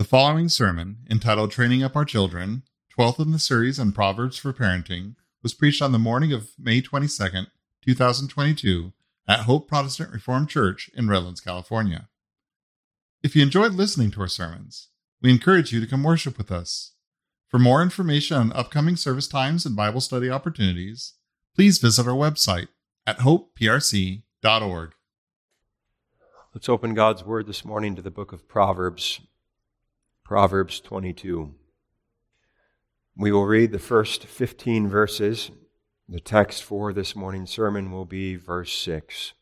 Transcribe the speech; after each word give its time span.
The 0.00 0.06
following 0.06 0.48
sermon, 0.48 1.00
entitled 1.10 1.50
Training 1.50 1.82
Up 1.82 1.94
Our 1.94 2.06
Children, 2.06 2.62
12th 2.98 3.20
in 3.20 3.32
the 3.32 3.38
series 3.38 3.78
on 3.78 3.92
Proverbs 3.92 4.38
for 4.38 4.50
Parenting, 4.50 5.16
was 5.42 5.52
preached 5.52 5.82
on 5.82 5.92
the 5.92 5.98
morning 5.98 6.32
of 6.32 6.52
May 6.58 6.80
22nd, 6.80 7.48
2022, 7.84 8.94
at 9.28 9.40
Hope 9.40 9.68
Protestant 9.68 10.10
Reformed 10.10 10.48
Church 10.48 10.88
in 10.94 11.08
Redlands, 11.08 11.42
California. 11.42 12.08
If 13.22 13.36
you 13.36 13.42
enjoyed 13.42 13.74
listening 13.74 14.10
to 14.12 14.22
our 14.22 14.26
sermons, 14.26 14.88
we 15.20 15.30
encourage 15.30 15.70
you 15.70 15.80
to 15.80 15.86
come 15.86 16.02
worship 16.02 16.38
with 16.38 16.50
us. 16.50 16.92
For 17.48 17.58
more 17.58 17.82
information 17.82 18.38
on 18.38 18.52
upcoming 18.54 18.96
service 18.96 19.28
times 19.28 19.66
and 19.66 19.76
Bible 19.76 20.00
study 20.00 20.30
opportunities, 20.30 21.12
please 21.54 21.76
visit 21.76 22.06
our 22.06 22.14
website 22.14 22.68
at 23.06 23.18
hopeprc.org. 23.18 24.94
Let's 26.54 26.68
open 26.70 26.94
God's 26.94 27.22
Word 27.22 27.46
this 27.46 27.66
morning 27.66 27.94
to 27.96 28.02
the 28.02 28.10
book 28.10 28.32
of 28.32 28.48
Proverbs, 28.48 29.20
Proverbs 30.30 30.78
22. 30.78 31.52
We 33.16 33.32
will 33.32 33.46
read 33.46 33.72
the 33.72 33.80
first 33.80 34.26
15 34.26 34.86
verses. 34.86 35.50
The 36.08 36.20
text 36.20 36.62
for 36.62 36.92
this 36.92 37.16
morning's 37.16 37.50
sermon 37.50 37.90
will 37.90 38.04
be 38.04 38.36
verse 38.36 38.72
6. 38.72 39.32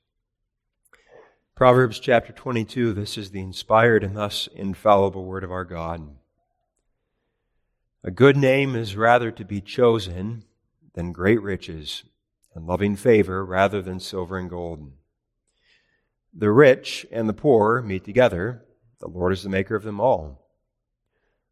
Proverbs 1.55 2.01
chapter 2.01 2.33
22, 2.33 2.95
this 2.95 3.19
is 3.19 3.33
the 3.33 3.43
inspired 3.43 4.03
and 4.03 4.17
thus 4.17 4.49
infallible 4.55 5.27
Word 5.27 5.45
of 5.45 5.53
our 5.53 5.67
God. 5.67 6.09
A 8.03 8.11
good 8.11 8.39
name 8.39 8.75
is 8.75 8.97
rather 8.97 9.31
to 9.31 9.45
be 9.45 9.61
chosen 9.61 10.45
than 10.95 11.13
great 11.13 11.43
riches, 11.43 12.05
and 12.55 12.67
loving 12.67 12.97
favor 12.97 13.45
rather 13.45 13.83
than 13.83 14.01
silver 14.01 14.39
and 14.39 14.49
gold. 14.49 14.91
The 16.33 16.51
rich 16.51 17.05
and 17.13 17.29
the 17.29 17.35
poor 17.35 17.83
meet 17.83 18.07
together. 18.07 18.65
The 19.01 19.09
Lord 19.09 19.35
is 19.35 19.43
the 19.43 19.51
maker 19.51 19.77
of 19.77 19.83
them 19.83 20.01
all. 20.01 20.48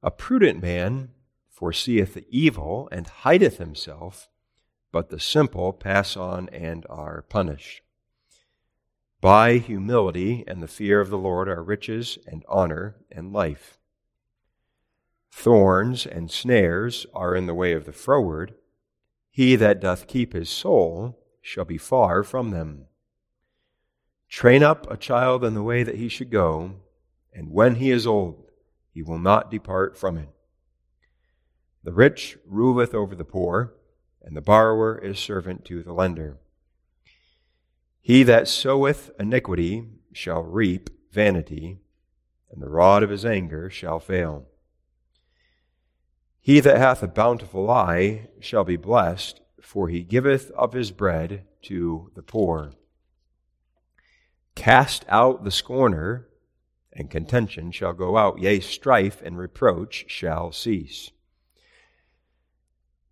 A 0.07 0.11
prudent 0.13 0.63
man 0.63 1.11
foreseeth 1.51 2.15
the 2.15 2.25
evil 2.31 2.89
and 2.93 3.09
hideth 3.09 3.59
himself, 3.59 4.29
but 4.93 5.09
the 5.09 5.19
simple 5.19 5.73
pass 5.73 6.17
on 6.17 6.49
and 6.51 6.87
are 6.89 7.23
punished. 7.23 7.83
By 9.21 9.59
humility 9.59 10.45
and 10.47 10.63
the 10.63 10.69
fear 10.69 11.01
of 11.01 11.11
the 11.11 11.19
Lord 11.19 11.49
are 11.49 11.61
riches 11.61 12.19
and 12.25 12.45
honor 12.49 12.95
and 13.11 13.33
life. 13.33 13.81
Thorns 15.33 16.07
and 16.07 16.31
snares 16.31 17.07
are 17.13 17.35
in 17.35 17.47
the 17.47 17.55
way 17.55 17.73
of 17.73 17.85
the 17.85 17.93
froward. 17.93 18.55
He 19.29 19.57
that 19.57 19.81
doth 19.81 20.07
keep 20.07 20.35
his 20.35 20.49
soul 20.49 21.19
shall 21.41 21.65
be 21.65 21.79
far 21.79 22.23
from 22.23 22.51
them. 22.51 22.87
Train 24.29 24.63
up 24.63 24.89
a 24.89 24.97
child 24.97 25.45
in 25.45 25.55
the 25.55 25.65
way 25.65 25.83
that 25.83 25.97
he 25.97 26.09
should 26.09 26.31
go, 26.31 26.77
and 27.33 27.51
when 27.51 27.75
he 27.75 27.91
is 27.91 28.07
old, 28.07 28.46
he 28.97 29.03
will 29.03 29.19
not 29.19 29.51
depart 29.51 29.95
from 29.95 30.17
it. 30.17 30.31
The 31.85 31.93
rich 31.93 32.39
ruleth 32.47 32.95
over 32.95 33.15
the 33.15 33.27
poor, 33.27 33.75
and 34.23 34.35
the 34.35 34.41
borrower 34.41 34.97
is 34.97 35.19
servant 35.19 35.67
to 35.67 35.83
the 35.83 35.93
lender. 35.93 36.39
He 38.01 38.23
that 38.23 38.49
soweth 38.49 39.11
iniquity 39.21 39.85
shall 40.15 40.43
reap 40.43 40.89
vanity, 41.13 41.81
and 42.51 42.63
the 42.63 42.71
rod 42.71 43.03
of 43.03 43.11
his 43.11 43.27
anger 43.27 43.69
shall 43.69 44.01
fail. 44.01 44.47
He 46.41 46.61
that 46.61 46.79
hath 46.79 47.03
a 47.03 47.07
bountiful 47.07 47.71
eye 47.71 48.29
shall 48.41 48.65
be 48.65 48.79
blessed, 48.79 49.43
for 49.61 49.89
he 49.89 50.05
giveth 50.05 50.51
of 50.53 50.73
his 50.73 50.91
bread 50.91 51.45
to 51.65 52.11
the 52.15 52.23
poor. 52.23 52.73
Cast 54.55 55.05
out 55.11 55.45
the 55.45 55.51
scorner, 55.51 56.29
and 56.97 57.11
contention 57.11 57.71
shall 57.71 57.93
go 57.93 58.17
out, 58.17 58.39
yea, 58.39 58.59
strife 58.59 59.21
and 59.23 59.39
reproach 59.39 60.07
shall 60.09 60.51
cease. 60.51 61.11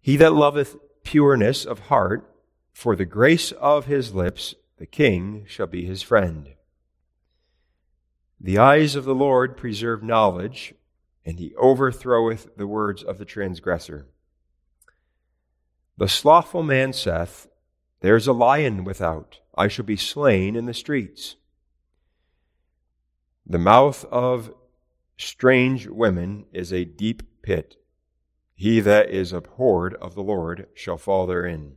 He 0.01 0.17
that 0.17 0.33
loveth 0.33 0.77
pureness 1.05 1.65
of 1.65 1.79
heart, 1.81 2.31
for 2.73 2.97
the 2.97 3.05
grace 3.05 3.53
of 3.53 3.87
his 3.87 4.15
lips, 4.15 4.55
the 4.79 4.87
king 4.87 5.45
shall 5.47 5.67
be 5.67 5.85
his 5.85 6.03
friend. 6.03 6.55
The 8.41 8.59
eyes 8.59 8.97
of 8.97 9.05
the 9.05 9.15
Lord 9.15 9.57
preserve 9.57 10.03
knowledge, 10.03 10.75
and 11.25 11.39
he 11.39 11.55
overthroweth 11.57 12.57
the 12.57 12.67
words 12.67 13.03
of 13.03 13.19
the 13.19 13.25
transgressor. 13.25 14.07
The 15.97 16.09
slothful 16.09 16.63
man 16.63 16.93
saith, 16.93 17.47
There's 18.01 18.27
a 18.27 18.33
lion 18.33 18.85
without, 18.85 19.41
I 19.55 19.69
shall 19.69 19.85
be 19.85 19.97
slain 19.97 20.57
in 20.57 20.67
the 20.67 20.75
streets. 20.75 21.37
The 23.47 23.59
mouth 23.59 24.07
of 24.07 24.55
strange 25.19 25.87
women 25.87 26.47
is 26.53 26.73
a 26.73 26.87
deep 26.87 27.43
pit. 27.43 27.77
He 28.55 28.81
that 28.81 29.11
is 29.11 29.33
abhorred 29.35 29.95
of 29.95 30.15
the 30.15 30.23
Lord 30.23 30.67
shall 30.75 30.97
fall 30.97 31.27
therein. 31.27 31.77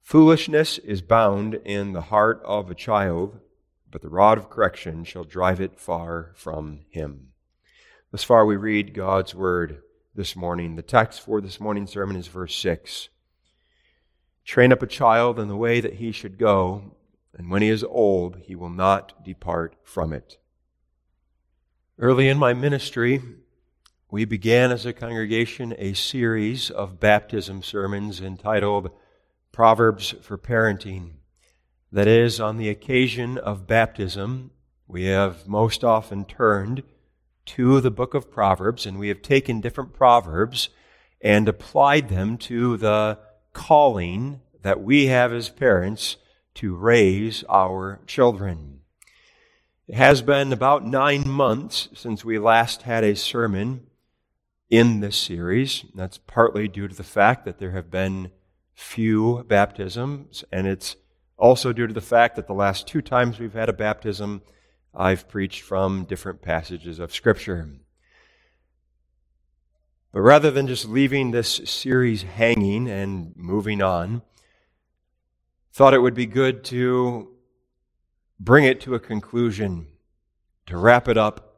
Foolishness 0.00 0.78
is 0.78 1.02
bound 1.02 1.54
in 1.64 1.92
the 1.92 2.00
heart 2.02 2.40
of 2.44 2.70
a 2.70 2.74
child, 2.74 3.40
but 3.90 4.00
the 4.00 4.08
rod 4.08 4.38
of 4.38 4.48
correction 4.48 5.04
shall 5.04 5.24
drive 5.24 5.60
it 5.60 5.78
far 5.78 6.32
from 6.34 6.80
him. 6.88 7.32
Thus 8.10 8.24
far, 8.24 8.46
we 8.46 8.56
read 8.56 8.94
God's 8.94 9.34
word 9.34 9.82
this 10.14 10.34
morning. 10.34 10.76
The 10.76 10.82
text 10.82 11.20
for 11.20 11.42
this 11.42 11.60
morning's 11.60 11.90
sermon 11.90 12.16
is 12.16 12.28
verse 12.28 12.56
6. 12.56 13.10
Train 14.44 14.72
up 14.72 14.82
a 14.82 14.86
child 14.86 15.38
in 15.38 15.48
the 15.48 15.56
way 15.56 15.80
that 15.80 15.94
he 15.94 16.12
should 16.12 16.38
go, 16.38 16.96
and 17.36 17.50
when 17.50 17.62
he 17.62 17.68
is 17.68 17.84
old, 17.84 18.38
he 18.44 18.54
will 18.54 18.70
not 18.70 19.24
depart 19.24 19.76
from 19.82 20.12
it. 20.12 20.38
Early 21.98 22.28
in 22.28 22.38
my 22.38 22.54
ministry, 22.54 23.22
we 24.10 24.24
began 24.24 24.72
as 24.72 24.86
a 24.86 24.92
congregation 24.92 25.74
a 25.78 25.92
series 25.92 26.70
of 26.70 26.98
baptism 26.98 27.62
sermons 27.62 28.20
entitled 28.20 28.90
Proverbs 29.52 30.14
for 30.22 30.36
Parenting. 30.36 31.12
That 31.92 32.08
is, 32.08 32.40
on 32.40 32.56
the 32.56 32.68
occasion 32.68 33.38
of 33.38 33.66
baptism, 33.66 34.50
we 34.88 35.04
have 35.04 35.46
most 35.46 35.84
often 35.84 36.24
turned 36.24 36.82
to 37.46 37.80
the 37.80 37.90
book 37.90 38.14
of 38.14 38.30
Proverbs 38.30 38.86
and 38.86 38.98
we 38.98 39.08
have 39.08 39.22
taken 39.22 39.60
different 39.60 39.92
proverbs 39.92 40.70
and 41.20 41.48
applied 41.48 42.08
them 42.08 42.38
to 42.38 42.76
the 42.76 43.18
calling 43.52 44.40
that 44.62 44.82
we 44.82 45.06
have 45.06 45.32
as 45.32 45.48
parents 45.48 46.16
to 46.60 46.76
raise 46.76 47.42
our 47.48 48.00
children. 48.06 48.80
It 49.88 49.94
has 49.94 50.20
been 50.20 50.52
about 50.52 50.84
nine 50.84 51.26
months 51.26 51.88
since 51.94 52.22
we 52.22 52.38
last 52.38 52.82
had 52.82 53.02
a 53.02 53.16
sermon 53.16 53.86
in 54.68 55.00
this 55.00 55.16
series. 55.16 55.86
That's 55.94 56.18
partly 56.18 56.68
due 56.68 56.86
to 56.86 56.94
the 56.94 57.02
fact 57.02 57.46
that 57.46 57.58
there 57.58 57.70
have 57.70 57.90
been 57.90 58.30
few 58.74 59.42
baptisms, 59.48 60.44
and 60.52 60.66
it's 60.66 60.96
also 61.38 61.72
due 61.72 61.86
to 61.86 61.94
the 61.94 62.02
fact 62.02 62.36
that 62.36 62.46
the 62.46 62.52
last 62.52 62.86
two 62.86 63.00
times 63.00 63.38
we've 63.38 63.54
had 63.54 63.70
a 63.70 63.72
baptism, 63.72 64.42
I've 64.94 65.30
preached 65.30 65.62
from 65.62 66.04
different 66.04 66.42
passages 66.42 66.98
of 66.98 67.14
Scripture. 67.14 67.70
But 70.12 70.20
rather 70.20 70.50
than 70.50 70.66
just 70.66 70.86
leaving 70.86 71.30
this 71.30 71.62
series 71.64 72.24
hanging 72.24 72.86
and 72.86 73.32
moving 73.34 73.80
on, 73.80 74.20
thought 75.72 75.94
it 75.94 76.02
would 76.02 76.14
be 76.14 76.26
good 76.26 76.64
to 76.64 77.28
bring 78.38 78.64
it 78.64 78.80
to 78.82 78.94
a 78.94 79.00
conclusion, 79.00 79.86
to 80.66 80.76
wrap 80.76 81.08
it 81.08 81.16
up 81.16 81.50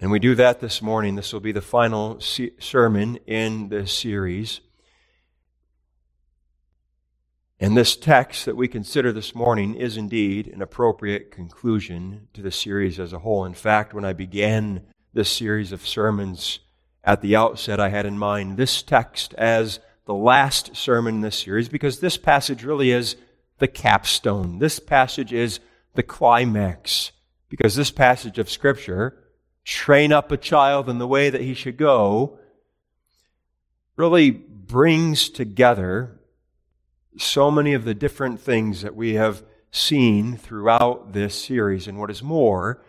and 0.00 0.12
we 0.12 0.20
do 0.20 0.36
that 0.36 0.60
this 0.60 0.80
morning. 0.80 1.16
This 1.16 1.32
will 1.32 1.40
be 1.40 1.50
the 1.50 1.60
final 1.60 2.20
sermon 2.20 3.16
in 3.26 3.68
this 3.68 3.92
series. 3.92 4.60
And 7.58 7.76
this 7.76 7.96
text 7.96 8.44
that 8.44 8.56
we 8.56 8.68
consider 8.68 9.10
this 9.10 9.34
morning 9.34 9.74
is 9.74 9.96
indeed 9.96 10.46
an 10.46 10.62
appropriate 10.62 11.32
conclusion 11.32 12.28
to 12.32 12.42
the 12.42 12.52
series 12.52 13.00
as 13.00 13.12
a 13.12 13.18
whole. 13.18 13.44
In 13.44 13.54
fact, 13.54 13.92
when 13.92 14.04
I 14.04 14.12
began 14.12 14.82
this 15.12 15.30
series 15.32 15.72
of 15.72 15.84
sermons 15.84 16.60
at 17.02 17.20
the 17.20 17.34
outset, 17.34 17.80
I 17.80 17.88
had 17.88 18.06
in 18.06 18.16
mind 18.16 18.56
this 18.56 18.84
text 18.84 19.34
as 19.34 19.80
the 20.08 20.14
last 20.14 20.74
sermon 20.74 21.16
in 21.16 21.20
this 21.20 21.38
series 21.38 21.68
because 21.68 22.00
this 22.00 22.16
passage 22.16 22.64
really 22.64 22.90
is 22.90 23.14
the 23.58 23.68
capstone. 23.68 24.58
This 24.58 24.80
passage 24.80 25.34
is 25.34 25.60
the 25.92 26.02
climax 26.02 27.12
because 27.50 27.76
this 27.76 27.90
passage 27.90 28.38
of 28.38 28.48
Scripture 28.48 29.22
train 29.64 30.10
up 30.10 30.32
a 30.32 30.38
child 30.38 30.88
in 30.88 30.96
the 30.96 31.06
way 31.06 31.28
that 31.28 31.42
he 31.42 31.52
should 31.52 31.76
go, 31.76 32.38
really 33.96 34.30
brings 34.30 35.28
together 35.28 36.18
so 37.18 37.50
many 37.50 37.74
of 37.74 37.84
the 37.84 37.94
different 37.94 38.40
things 38.40 38.80
that 38.80 38.96
we 38.96 39.12
have 39.12 39.42
seen 39.70 40.38
throughout 40.38 41.12
this 41.12 41.34
series. 41.34 41.86
And 41.86 41.98
what 41.98 42.10
is 42.10 42.22
more, 42.22 42.82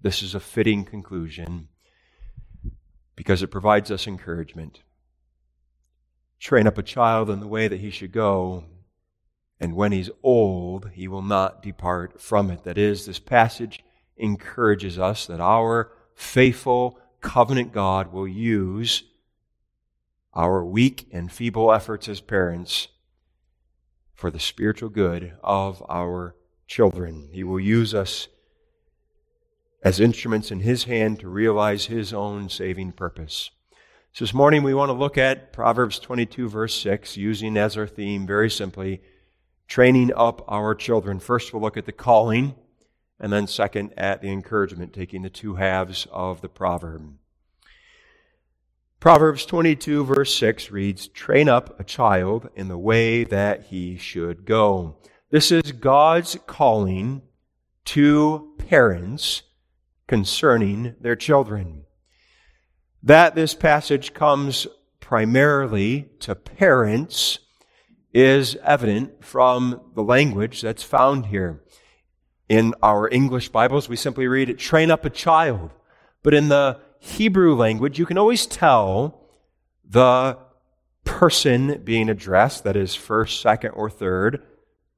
this 0.00 0.22
is 0.22 0.34
a 0.34 0.40
fitting 0.40 0.86
conclusion 0.86 1.68
because 3.16 3.42
it 3.42 3.48
provides 3.48 3.90
us 3.90 4.06
encouragement. 4.06 4.80
Train 6.44 6.66
up 6.66 6.76
a 6.76 6.82
child 6.82 7.30
in 7.30 7.40
the 7.40 7.46
way 7.46 7.68
that 7.68 7.80
he 7.80 7.88
should 7.88 8.12
go, 8.12 8.64
and 9.58 9.74
when 9.74 9.92
he's 9.92 10.10
old, 10.22 10.90
he 10.92 11.08
will 11.08 11.22
not 11.22 11.62
depart 11.62 12.20
from 12.20 12.50
it. 12.50 12.64
That 12.64 12.76
is, 12.76 13.06
this 13.06 13.18
passage 13.18 13.82
encourages 14.18 14.98
us 14.98 15.26
that 15.26 15.40
our 15.40 15.90
faithful 16.14 16.98
covenant 17.22 17.72
God 17.72 18.12
will 18.12 18.28
use 18.28 19.04
our 20.34 20.62
weak 20.62 21.08
and 21.10 21.32
feeble 21.32 21.72
efforts 21.72 22.10
as 22.10 22.20
parents 22.20 22.88
for 24.12 24.30
the 24.30 24.38
spiritual 24.38 24.90
good 24.90 25.32
of 25.42 25.82
our 25.88 26.36
children. 26.66 27.30
He 27.32 27.42
will 27.42 27.58
use 27.58 27.94
us 27.94 28.28
as 29.82 29.98
instruments 29.98 30.50
in 30.50 30.60
His 30.60 30.84
hand 30.84 31.20
to 31.20 31.28
realize 31.30 31.86
His 31.86 32.12
own 32.12 32.50
saving 32.50 32.92
purpose. 32.92 33.50
So 34.14 34.24
this 34.24 34.32
morning 34.32 34.62
we 34.62 34.74
want 34.74 34.90
to 34.90 34.92
look 34.92 35.18
at 35.18 35.52
Proverbs 35.52 35.98
22, 35.98 36.48
verse 36.48 36.80
6, 36.80 37.16
using 37.16 37.56
as 37.56 37.76
our 37.76 37.88
theme 37.88 38.28
very 38.28 38.48
simply 38.48 39.02
training 39.66 40.12
up 40.14 40.44
our 40.46 40.72
children. 40.76 41.18
First, 41.18 41.52
we'll 41.52 41.60
look 41.60 41.76
at 41.76 41.84
the 41.84 41.90
calling, 41.90 42.54
and 43.18 43.32
then 43.32 43.48
second, 43.48 43.92
at 43.96 44.22
the 44.22 44.30
encouragement, 44.30 44.92
taking 44.92 45.22
the 45.22 45.30
two 45.30 45.56
halves 45.56 46.06
of 46.12 46.42
the 46.42 46.48
proverb. 46.48 47.16
Proverbs 49.00 49.44
22, 49.46 50.04
verse 50.04 50.32
6 50.36 50.70
reads, 50.70 51.08
Train 51.08 51.48
up 51.48 51.80
a 51.80 51.82
child 51.82 52.48
in 52.54 52.68
the 52.68 52.78
way 52.78 53.24
that 53.24 53.64
he 53.64 53.96
should 53.96 54.44
go. 54.44 54.96
This 55.30 55.50
is 55.50 55.72
God's 55.72 56.38
calling 56.46 57.22
to 57.86 58.54
parents 58.58 59.42
concerning 60.06 60.94
their 61.00 61.16
children. 61.16 61.83
That 63.04 63.34
this 63.34 63.52
passage 63.52 64.14
comes 64.14 64.66
primarily 64.98 66.08
to 66.20 66.34
parents 66.34 67.38
is 68.14 68.56
evident 68.62 69.22
from 69.22 69.82
the 69.94 70.02
language 70.02 70.62
that's 70.62 70.82
found 70.82 71.26
here. 71.26 71.62
In 72.48 72.72
our 72.82 73.06
English 73.10 73.50
Bibles, 73.50 73.90
we 73.90 73.96
simply 73.96 74.26
read 74.26 74.48
it, 74.48 74.58
train 74.58 74.90
up 74.90 75.04
a 75.04 75.10
child. 75.10 75.70
But 76.22 76.32
in 76.32 76.48
the 76.48 76.80
Hebrew 76.98 77.54
language, 77.54 77.98
you 77.98 78.06
can 78.06 78.16
always 78.16 78.46
tell 78.46 79.28
the 79.84 80.38
person 81.04 81.82
being 81.84 82.08
addressed, 82.08 82.64
that 82.64 82.74
is 82.74 82.94
first, 82.94 83.42
second, 83.42 83.72
or 83.72 83.90
third, 83.90 84.42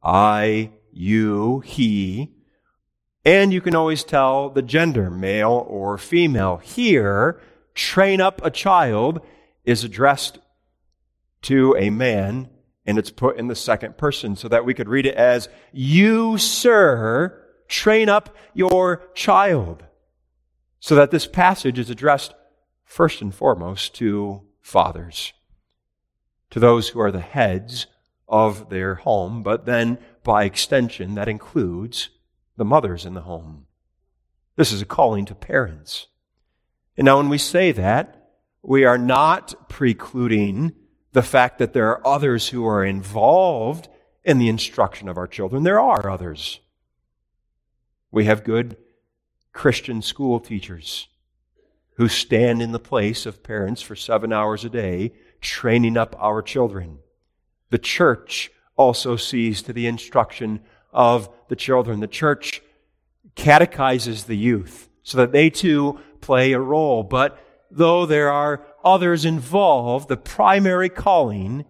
I, 0.01 0.71
you, 0.93 1.59
he, 1.59 2.37
and 3.25 3.53
you 3.53 3.61
can 3.61 3.75
always 3.75 4.05
tell 4.05 4.51
the 4.51 4.63
gender, 4.63 5.11
male 5.11 5.67
or 5.69 5.99
female. 5.99 6.59
Here, 6.59 7.41
train 7.77 8.21
up 8.21 8.45
a 8.45 8.51
child 8.51 9.21
is 9.65 9.85
addressed 9.85 10.39
to 11.43 11.77
a 11.79 11.91
man 11.91 12.49
and 12.85 12.99
it's 12.99 13.11
put 13.11 13.37
in 13.37 13.49
the 13.49 13.55
second 13.55 13.97
person 13.97 14.35
so 14.35 14.49
that 14.49 14.65
we 14.65 14.75
could 14.75 14.89
read 14.89 15.07
it 15.07 15.15
as, 15.15 15.49
You, 15.73 16.39
sir, 16.39 17.45
train 17.69 18.09
up 18.09 18.35
your 18.55 19.09
child. 19.15 19.85
So 20.81 20.95
that 20.95 21.11
this 21.11 21.27
passage 21.27 21.79
is 21.79 21.91
addressed 21.91 22.35
first 22.85 23.21
and 23.21 23.35
foremost 23.35 23.95
to 23.97 24.43
fathers, 24.61 25.33
to 26.51 26.61
those 26.61 26.89
who 26.89 27.01
are 27.01 27.11
the 27.11 27.21
heads 27.21 27.87
of 28.29 28.71
their 28.71 28.97
home, 28.97 29.43
but 29.43 29.67
then 29.67 29.99
by 30.23 30.45
extension, 30.45 31.15
that 31.15 31.29
includes 31.29 32.11
the 32.57 32.65
mothers 32.65 33.05
in 33.05 33.15
the 33.15 33.23
home. 33.23 33.67
This 34.57 34.73
is 34.73 34.81
a 34.81 34.87
calling 34.87 35.25
to 35.27 35.35
parents. 35.35 36.07
And 36.97 37.05
now, 37.05 37.19
when 37.19 37.29
we 37.29 37.39
say 37.39 37.73
that, 37.73 38.31
we 38.63 38.85
are 38.85 38.99
not 38.99 39.69
precluding 39.69 40.73
the 41.13 41.23
fact 41.23 41.59
that 41.59 41.73
there 41.73 41.89
are 41.91 42.07
others 42.07 42.49
who 42.49 42.67
are 42.67 42.85
involved 42.85 43.89
in 44.25 44.39
the 44.39 44.49
instruction 44.49 45.09
of 45.09 45.17
our 45.17 45.27
children. 45.27 45.63
There 45.63 45.81
are 45.81 46.11
others. 46.11 46.61
We 48.11 48.25
have 48.25 48.45
good 48.45 48.77
Christian 49.53 50.03
school 50.03 50.41
teachers 50.41 51.09
who 51.95 52.09
stand 52.09 52.61
in 52.61 52.73
the 52.73 52.79
place 52.79 53.25
of 53.25 53.43
parents 53.43 53.81
for 53.81 53.97
seven 53.97 54.33
hours 54.33 54.65
a 54.65 54.69
day, 54.69 55.13
training 55.41 55.97
up 55.97 56.15
our 56.19 56.43
children. 56.43 56.99
The 57.71 57.79
church 57.79 58.51
also 58.77 59.17
sees 59.17 59.63
to 59.63 59.73
the 59.73 59.87
instruction 59.87 60.61
of 60.93 61.31
the 61.49 61.57
children. 61.57 62.01
The 62.01 62.07
church 62.07 62.63
catechizes 63.35 64.25
the 64.25 64.37
youth 64.37 64.89
so 65.03 65.19
that 65.19 65.33
they 65.33 65.51
too 65.51 66.01
play 66.27 66.53
a 66.53 66.61
role. 66.61 67.05
But 67.05 67.39
though 67.71 68.05
there 68.05 68.31
are 68.31 68.67
others 68.85 69.25
involved, 69.25 70.09
the 70.09 70.17
primary 70.17 70.89
calling 70.89 71.65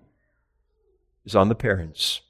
is 1.25 1.37
on 1.37 1.49
the 1.49 1.55
parents. 1.55 2.23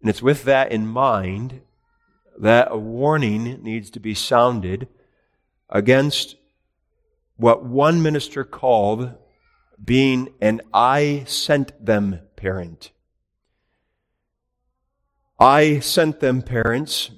And 0.00 0.10
it's 0.10 0.22
with 0.22 0.44
that 0.44 0.70
in 0.70 0.86
mind 0.86 1.62
that 2.38 2.68
a 2.70 2.76
warning 2.76 3.62
needs 3.62 3.90
to 3.90 4.00
be 4.00 4.14
sounded 4.14 4.88
against 5.68 6.36
what 7.36 7.64
one 7.64 8.02
minister 8.02 8.44
called 8.44 9.14
being 9.82 10.28
an 10.42 10.60
I 10.74 11.24
sent 11.26 11.84
them 11.84 12.20
parent. 12.36 12.90
I 15.38 15.78
sent 15.80 16.20
them 16.20 16.42
parents 16.42 17.10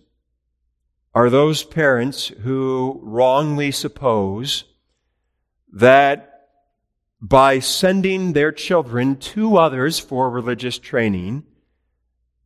are 1.14 1.28
those 1.28 1.62
parents 1.62 2.28
who 2.28 3.00
wrongly 3.02 3.70
suppose 3.70 4.64
that 5.72 6.48
by 7.20 7.58
sending 7.58 8.32
their 8.32 8.50
children 8.50 9.16
to 9.16 9.56
others 9.56 9.98
for 9.98 10.28
religious 10.28 10.78
training, 10.78 11.44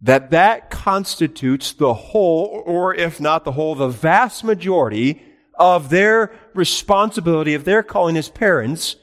that 0.02 0.30
that 0.30 0.68
constitutes 0.68 1.72
the 1.72 1.94
whole, 1.94 2.62
or 2.66 2.94
if 2.94 3.20
not 3.20 3.44
the 3.44 3.52
whole, 3.52 3.74
the 3.74 3.88
vast 3.88 4.44
majority 4.44 5.22
of 5.54 5.88
their 5.88 6.32
responsibility, 6.54 7.54
of 7.54 7.64
their 7.64 7.82
calling 7.82 8.16
as 8.16 8.28
parents 8.28 8.96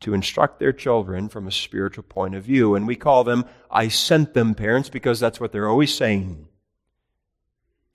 to 0.00 0.14
instruct 0.14 0.58
their 0.58 0.72
children 0.72 1.28
from 1.28 1.46
a 1.46 1.52
spiritual 1.52 2.04
point 2.04 2.34
of 2.34 2.44
view. 2.44 2.74
And 2.74 2.86
we 2.86 2.96
call 2.96 3.22
them, 3.22 3.44
I 3.70 3.88
sent 3.88 4.32
them 4.32 4.54
parents 4.54 4.88
because 4.88 5.20
that's 5.20 5.38
what 5.38 5.52
they're 5.52 5.68
always 5.68 5.94
saying. 5.94 6.48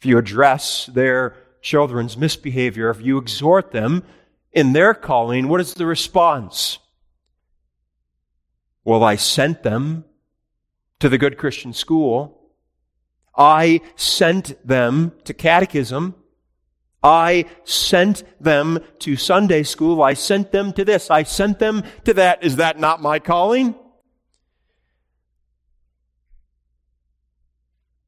If 0.06 0.10
you 0.10 0.20
address 0.20 0.86
their 0.86 1.36
children's 1.64 2.16
misbehavior, 2.16 2.92
if 2.92 3.02
you 3.02 3.18
exhort 3.18 3.72
them, 3.72 4.04
in 4.52 4.72
their 4.72 4.94
calling, 4.94 5.48
what 5.48 5.60
is 5.60 5.74
the 5.74 5.88
response? 5.88 6.78
Well, 8.84 9.04
I 9.04 9.16
sent 9.16 9.64
them 9.64 10.06
to 11.00 11.10
the 11.10 11.18
good 11.18 11.40
Christian 11.40 11.74
school. 11.74 12.52
I 13.36 13.82
sent 13.96 14.64
them 14.64 15.12
to 15.24 15.34
catechism. 15.34 16.14
I 17.02 17.46
sent 17.64 18.26
them 18.40 18.84
to 19.00 19.16
Sunday 19.16 19.64
school. 19.64 20.04
I 20.04 20.14
sent 20.14 20.52
them 20.52 20.72
to 20.74 20.86
this. 20.86 21.10
I 21.10 21.24
sent 21.24 21.58
them 21.58 21.82
to 22.04 22.14
that. 22.14 22.44
Is 22.44 22.58
that 22.58 22.80
not 22.80 23.02
my 23.02 23.18
calling? 23.18 23.74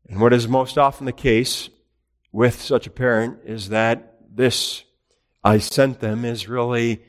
And 0.08 0.22
what 0.22 0.32
is 0.32 0.48
most 0.48 0.78
often 0.78 1.08
the 1.08 1.12
case 1.12 1.72
with 2.38 2.62
such 2.62 2.86
a 2.86 2.92
parent 2.92 3.40
is 3.46 3.70
that 3.70 4.14
this 4.32 4.84
I 5.44 5.58
sent 5.58 6.02
them 6.02 6.24
is 6.24 6.48
really 6.48 7.02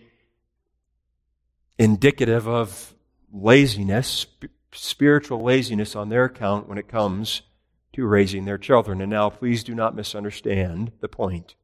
indicative 1.79 2.49
of 2.49 2.95
laziness, 3.31 4.27
spiritual 4.73 5.43
laziness 5.43 5.95
on 5.95 6.09
their 6.09 6.25
account 6.25 6.67
when 6.67 6.79
it 6.79 6.89
comes 6.89 7.43
to 7.93 8.07
raising 8.07 8.47
their 8.47 8.57
children. 8.57 9.03
And 9.03 9.11
now, 9.11 9.29
please 9.29 9.63
do 9.63 9.75
not 9.75 9.95
misunderstand 9.95 10.93
the 11.03 11.09
point. 11.09 11.57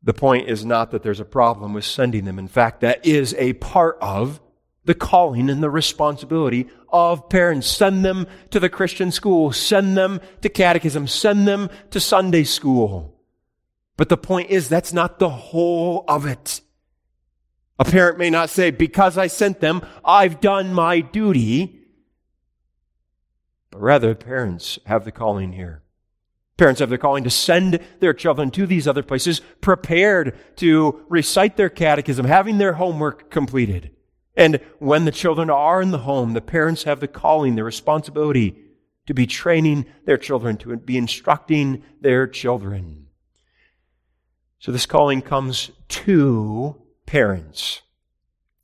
The 0.00 0.14
point 0.14 0.48
is 0.48 0.64
not 0.64 0.92
that 0.92 1.02
there's 1.02 1.18
a 1.18 1.24
problem 1.24 1.74
with 1.74 1.84
sending 1.84 2.26
them. 2.26 2.38
In 2.38 2.46
fact, 2.46 2.80
that 2.82 3.04
is 3.04 3.34
a 3.34 3.54
part 3.54 3.98
of 4.00 4.40
the 4.88 4.94
calling 4.94 5.50
and 5.50 5.62
the 5.62 5.68
responsibility 5.68 6.66
of 6.88 7.28
parents. 7.28 7.66
Send 7.66 8.02
them 8.02 8.26
to 8.48 8.58
the 8.58 8.70
Christian 8.70 9.12
school. 9.12 9.52
Send 9.52 9.98
them 9.98 10.18
to 10.40 10.48
catechism. 10.48 11.06
Send 11.06 11.46
them 11.46 11.68
to 11.90 12.00
Sunday 12.00 12.42
school. 12.42 13.14
But 13.98 14.08
the 14.08 14.16
point 14.16 14.48
is, 14.48 14.66
that's 14.66 14.94
not 14.94 15.18
the 15.18 15.28
whole 15.28 16.06
of 16.08 16.24
it. 16.24 16.62
A 17.78 17.84
parent 17.84 18.16
may 18.16 18.30
not 18.30 18.48
say, 18.48 18.70
because 18.70 19.18
I 19.18 19.26
sent 19.26 19.60
them, 19.60 19.82
I've 20.02 20.40
done 20.40 20.72
my 20.72 21.00
duty. 21.00 21.82
But 23.70 23.82
rather, 23.82 24.14
parents 24.14 24.78
have 24.86 25.04
the 25.04 25.12
calling 25.12 25.52
here. 25.52 25.82
Parents 26.56 26.80
have 26.80 26.88
the 26.88 26.96
calling 26.96 27.24
to 27.24 27.30
send 27.30 27.80
their 28.00 28.14
children 28.14 28.50
to 28.52 28.66
these 28.66 28.88
other 28.88 29.02
places, 29.02 29.42
prepared 29.60 30.34
to 30.56 31.04
recite 31.10 31.58
their 31.58 31.68
catechism, 31.68 32.24
having 32.24 32.56
their 32.56 32.72
homework 32.72 33.30
completed. 33.30 33.90
And 34.38 34.60
when 34.78 35.04
the 35.04 35.10
children 35.10 35.50
are 35.50 35.82
in 35.82 35.90
the 35.90 35.98
home, 35.98 36.32
the 36.32 36.40
parents 36.40 36.84
have 36.84 37.00
the 37.00 37.08
calling, 37.08 37.56
the 37.56 37.64
responsibility 37.64 38.56
to 39.06 39.12
be 39.12 39.26
training 39.26 39.84
their 40.04 40.16
children, 40.16 40.56
to 40.58 40.76
be 40.76 40.96
instructing 40.96 41.82
their 42.00 42.28
children. 42.28 43.08
So 44.60 44.70
this 44.70 44.86
calling 44.86 45.22
comes 45.22 45.72
to 45.88 46.80
parents. 47.04 47.82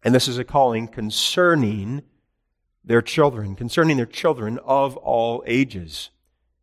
And 0.04 0.14
this 0.14 0.28
is 0.28 0.38
a 0.38 0.44
calling 0.44 0.86
concerning 0.86 2.02
their 2.84 3.02
children, 3.02 3.56
concerning 3.56 3.96
their 3.96 4.06
children 4.06 4.60
of 4.64 4.96
all 4.98 5.42
ages. 5.44 6.10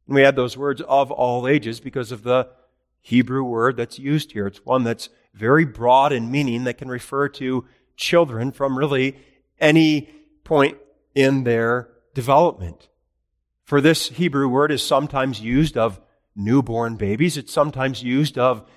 And 0.08 0.16
we 0.16 0.24
add 0.24 0.38
those 0.38 0.56
words 0.56 0.80
of 0.88 1.12
all 1.12 1.50
ages 1.50 1.82
because 1.82 2.14
of 2.14 2.24
the 2.24 2.48
Hebrew 3.02 3.44
word 3.44 3.76
that's 3.76 4.00
used 4.00 4.32
here. 4.32 4.48
It's 4.48 4.64
one 4.64 4.86
that's 4.86 5.10
very 5.34 5.66
broad 5.66 6.14
in 6.14 6.32
meaning 6.32 6.64
that 6.64 6.78
can 6.78 6.88
refer 6.88 7.28
to 7.28 7.66
children 8.02 8.52
from 8.52 8.78
really 8.78 9.16
any 9.60 10.10
point 10.44 10.78
in 11.16 11.46
their 11.46 11.88
development. 12.14 12.90
For 13.64 13.80
this 13.80 14.10
Hebrew 14.10 14.50
word 14.50 14.72
is 14.72 14.84
sometimes 14.84 15.40
used 15.40 15.78
of 15.78 16.02
newborn 16.36 16.98
babies. 16.98 17.38
It's 17.38 17.54
sometimes 17.54 18.04
used 18.04 18.38
of 18.38 18.68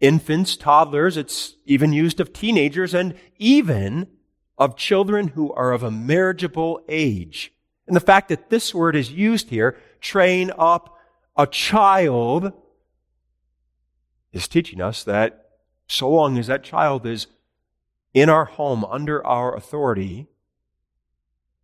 infants, 0.00 0.56
toddlers. 0.56 1.16
It's 1.16 1.54
even 1.64 1.92
used 1.92 2.20
of 2.20 2.32
teenagers 2.32 2.94
and 2.94 3.14
even 3.38 4.06
of 4.58 4.76
children 4.76 5.28
who 5.28 5.52
are 5.54 5.72
of 5.72 5.82
a 5.82 5.90
marriageable 5.90 6.82
age. 6.88 7.52
And 7.86 7.96
the 7.96 8.00
fact 8.00 8.28
that 8.28 8.50
this 8.50 8.74
word 8.74 8.94
is 8.94 9.10
used 9.10 9.48
here, 9.48 9.76
train 10.00 10.52
up 10.56 10.96
a 11.36 11.46
child, 11.46 12.52
is 14.32 14.46
teaching 14.46 14.80
us 14.80 15.02
that 15.04 15.46
so 15.88 16.08
long 16.08 16.38
as 16.38 16.46
that 16.46 16.62
child 16.62 17.06
is 17.06 17.26
in 18.14 18.28
our 18.28 18.44
home 18.44 18.84
under 18.84 19.24
our 19.26 19.54
authority, 19.54 20.28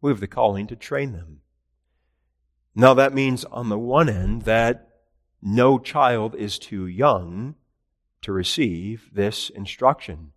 we 0.01 0.11
have 0.11 0.21
the 0.21 0.27
calling 0.27 0.67
to 0.67 0.77
train 0.77 1.13
them. 1.13 1.41
Now 2.75 2.95
that 2.95 3.15
means 3.15 3.45
on 3.45 3.69
the 3.69 3.79
one 3.79 4.09
end 4.09 4.43
that 4.43 4.89
no 5.43 5.79
child 5.79 6.35
is 6.35 6.59
too 6.59 6.87
young 6.87 7.57
to 8.23 8.33
receive 8.33 9.11
this 9.13 9.51
instruction. 9.51 10.33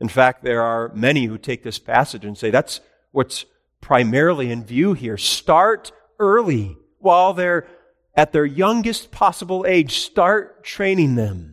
In 0.00 0.08
fact, 0.08 0.42
there 0.42 0.62
are 0.62 0.92
many 0.94 1.26
who 1.26 1.38
take 1.38 1.62
this 1.62 1.78
passage 1.78 2.24
and 2.24 2.36
say 2.36 2.50
that's 2.50 2.80
what's 3.12 3.44
primarily 3.80 4.50
in 4.50 4.64
view 4.64 4.94
here. 4.94 5.16
Start 5.16 5.92
early 6.18 6.76
while 6.98 7.32
they're 7.34 7.66
at 8.14 8.32
their 8.32 8.44
youngest 8.44 9.10
possible 9.10 9.64
age. 9.66 9.98
Start 10.00 10.64
training 10.64 11.14
them. 11.14 11.51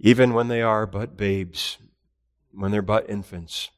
Even 0.00 0.32
when 0.32 0.48
they 0.48 0.62
are 0.62 0.86
but 0.86 1.16
babes, 1.16 1.76
when 2.52 2.72
they're 2.72 2.82
but 2.82 3.08
infants. 3.08 3.70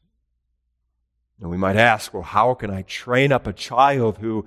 And 1.40 1.50
we 1.50 1.56
might 1.56 1.76
ask, 1.76 2.14
well, 2.14 2.22
how 2.22 2.54
can 2.54 2.70
I 2.70 2.82
train 2.82 3.32
up 3.32 3.46
a 3.46 3.52
child 3.52 4.18
who 4.18 4.46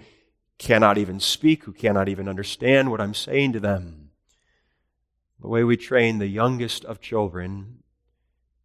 cannot 0.58 0.98
even 0.98 1.20
speak, 1.20 1.66
who 1.66 1.74
cannot 1.74 2.08
even 2.08 2.30
understand 2.30 2.90
what 2.90 3.02
I'm 3.02 3.14
saying 3.14 3.52
to 3.54 3.60
them? 3.60 4.12
The 5.42 5.50
way 5.50 5.66
we 5.66 5.76
train 5.76 6.18
the 6.18 6.28
youngest 6.28 6.86
of 6.86 7.02
children 7.02 7.84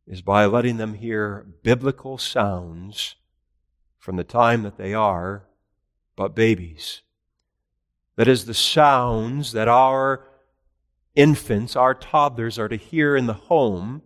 is 0.07 0.23
by 0.23 0.47
letting 0.47 0.77
them 0.77 0.95
hear 0.95 1.47
biblical 1.65 2.17
sounds 2.17 3.17
from 3.99 4.17
the 4.17 4.25
time 4.25 4.63
that 4.63 4.79
they 4.79 4.95
are 4.95 5.49
but 6.15 6.35
babies. 6.35 7.03
That 8.17 8.29
is, 8.29 8.45
the 8.45 8.55
sounds 8.55 9.53
that 9.53 9.67
our 9.67 10.30
infants, 11.15 11.77
our 11.77 11.95
toddlers 11.95 12.59
are 12.59 12.69
to 12.69 12.77
hear 12.77 13.17
in 13.17 13.27
the 13.27 13.35
home 13.35 14.03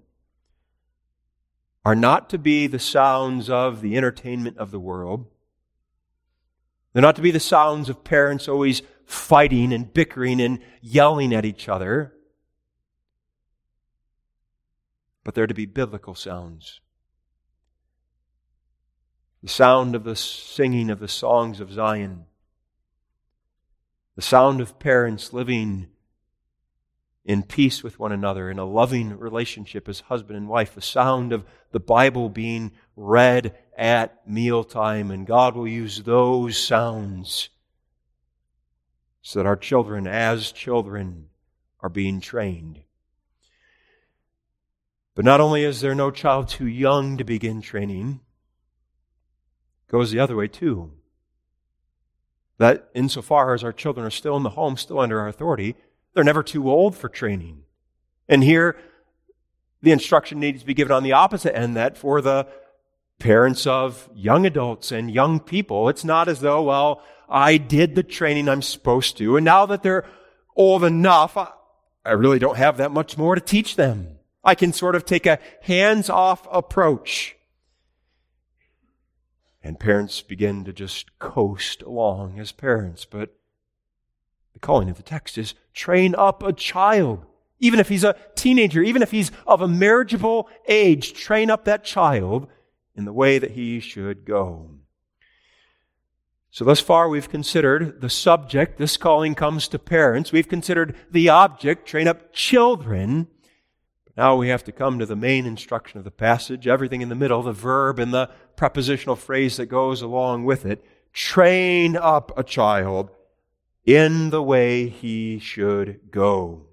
are 1.85 1.95
not 1.95 2.31
to 2.31 2.39
be 2.39 2.67
the 2.67 2.79
sounds 2.79 3.51
of 3.51 3.83
the 3.83 3.97
entertainment 3.97 4.57
of 4.57 4.71
the 4.71 4.81
world. 4.81 5.27
They're 6.93 7.03
not 7.03 7.17
to 7.17 7.23
be 7.23 7.31
the 7.31 7.41
sounds 7.41 7.89
of 7.89 8.05
parents 8.05 8.49
always 8.49 8.83
fighting 9.05 9.73
and 9.73 9.93
bickering 9.93 10.41
and 10.41 10.61
yelling 10.81 11.35
at 11.35 11.45
each 11.45 11.69
other. 11.69 12.15
But 15.25 15.35
they're 15.35 15.47
to 15.47 15.55
be 15.55 15.67
biblical 15.67 16.15
sounds. 16.15 16.81
The 19.43 19.49
sound 19.49 19.95
of 19.95 20.05
the 20.05 20.17
singing 20.17 20.89
of 20.89 21.01
the 21.01 21.09
songs 21.09 21.61
of 21.61 21.71
Zion. 21.71 22.25
The 24.17 24.23
sound 24.23 24.63
of 24.63 24.79
parents 24.79 25.35
living 25.35 25.89
in 27.25 27.43
peace 27.43 27.83
with 27.83 27.99
one 27.99 28.13
another, 28.13 28.51
in 28.51 28.59
a 28.59 28.65
loving 28.65 29.19
relationship 29.19 29.89
as 29.89 30.01
husband 30.01 30.37
and 30.37 30.49
wife, 30.49 30.75
the 30.75 30.83
sound 30.83 31.33
of 31.33 31.45
the 31.73 31.81
Bible 31.81 32.29
being 32.29 32.73
read 32.97 33.57
at 33.77 34.29
mealtime, 34.29 35.11
and 35.11 35.27
God 35.27 35.57
will 35.57 35.67
use 35.67 36.03
those 36.03 36.59
sounds 36.59 37.49
so 39.23 39.39
that 39.39 39.47
our 39.47 39.57
children, 39.57 40.07
as 40.07 40.53
children, 40.53 41.29
are 41.81 41.89
being 41.89 42.21
trained. 42.21 42.81
But 45.15 45.25
not 45.25 45.41
only 45.41 45.65
is 45.65 45.81
there 45.81 45.95
no 45.95 46.11
child 46.11 46.49
too 46.49 46.67
young 46.67 47.17
to 47.17 47.25
begin 47.25 47.63
training, 47.63 48.21
it 49.89 49.91
goes 49.91 50.11
the 50.11 50.19
other 50.19 50.37
way 50.37 50.49
too. 50.49 50.93
That 52.59 52.91
insofar 52.95 53.55
as 53.55 53.65
our 53.65 53.73
children 53.73 54.07
are 54.07 54.11
still 54.11 54.37
in 54.37 54.43
the 54.43 54.51
home, 54.51 54.77
still 54.77 55.01
under 55.01 55.21
our 55.21 55.29
authority, 55.29 55.75
they're 56.15 56.25
never 56.25 56.43
too 56.43 56.71
old 56.71 56.97
for 56.97 57.09
training. 57.09 57.63
And 58.29 58.43
here, 58.43 58.77
the 59.83 59.93
instruction 59.93 60.41
needs 60.41 60.61
to 60.61 60.67
be 60.67 60.75
given 60.75 60.93
on 60.93 61.03
the 61.03 61.13
opposite 61.13 61.57
end 61.57 61.77
that 61.77 61.99
for 61.99 62.21
the 62.21 62.47
parents 63.19 63.67
of 63.67 64.09
young 64.15 64.47
adults 64.47 64.91
and 64.91 65.11
young 65.11 65.41
people, 65.41 65.89
it's 65.89 66.05
not 66.05 66.29
as 66.29 66.41
though, 66.41 66.63
well, 66.63 67.03
I 67.29 67.57
did 67.59 67.95
the 67.95 68.03
training 68.03 68.49
I'm 68.49 68.63
supposed 68.63 69.19
to, 69.19 69.37
and 69.37 69.45
now 69.45 69.67
that 69.67 69.83
they're 69.83 70.05
old 70.57 70.85
enough, 70.85 71.37
I 71.37 72.11
really 72.13 72.39
don't 72.39 72.57
have 72.57 72.77
that 72.79 72.91
much 72.91 73.19
more 73.19 73.35
to 73.35 73.41
teach 73.41 73.77
them. 73.77 74.19
I 74.43 74.55
can 74.55 74.73
sort 74.73 74.95
of 74.95 75.05
take 75.05 75.27
a 75.27 75.39
hands 75.63 76.11
off 76.11 76.47
approach. 76.53 77.37
And 79.63 79.81
parents 79.81 80.21
begin 80.21 80.65
to 80.65 80.73
just 80.73 81.19
coast 81.19 81.83
along 81.83 82.39
as 82.39 82.53
parents, 82.53 83.07
but 83.07 83.35
the 84.55 84.61
calling 84.61 84.89
of 84.89 84.97
the 84.97 85.03
text 85.03 85.37
is 85.37 85.55
train 85.75 86.15
up 86.15 86.43
a 86.43 86.53
child. 86.53 87.27
Even 87.61 87.79
if 87.79 87.89
he's 87.89 88.05
a 88.05 88.17
teenager, 88.35 88.83
even 88.83 89.03
if 89.03 89.11
he's 89.11 89.31
of 89.47 89.61
a 89.61 89.69
marriageable 89.69 90.49
age, 90.67 91.13
train 91.13 91.51
up 91.51 91.65
that 91.65 91.85
child 91.85 92.49
in 92.95 93.05
the 93.05 93.13
way 93.13 93.39
that 93.39 93.53
he 93.53 93.81
should 93.81 94.25
go. 94.25 94.71
So, 96.51 96.65
thus 96.65 96.79
far, 96.79 97.09
we've 97.09 97.29
considered 97.29 98.01
the 98.01 98.09
subject. 98.09 98.79
This 98.79 98.97
calling 98.97 99.35
comes 99.35 99.67
to 99.69 99.79
parents. 99.79 100.31
We've 100.31 100.49
considered 100.49 100.95
the 101.11 101.29
object, 101.29 101.87
train 101.87 102.07
up 102.07 102.33
children. 102.33 103.27
Now 104.17 104.37
we 104.37 104.49
have 104.49 104.63
to 104.65 104.73
come 104.73 105.01
to 105.01 105.07
the 105.07 105.17
main 105.17 105.47
instruction 105.47 105.99
of 105.99 106.05
the 106.05 106.13
passage, 106.13 106.69
everything 106.69 107.03
in 107.03 107.09
the 107.09 107.17
middle, 107.17 107.43
the 107.43 107.53
verb 107.53 107.99
and 107.99 108.15
the 108.15 108.31
prepositional 108.55 109.17
phrase 109.17 109.57
that 109.57 109.67
goes 109.67 110.01
along 110.01 110.45
with 110.45 110.65
it. 110.65 110.85
Train 111.13 111.97
up 111.97 112.31
a 112.39 112.45
child 112.45 113.11
in 113.85 114.31
the 114.31 114.43
way 114.43 114.89
he 114.89 115.39
should 115.39 116.11
go. 116.11 116.67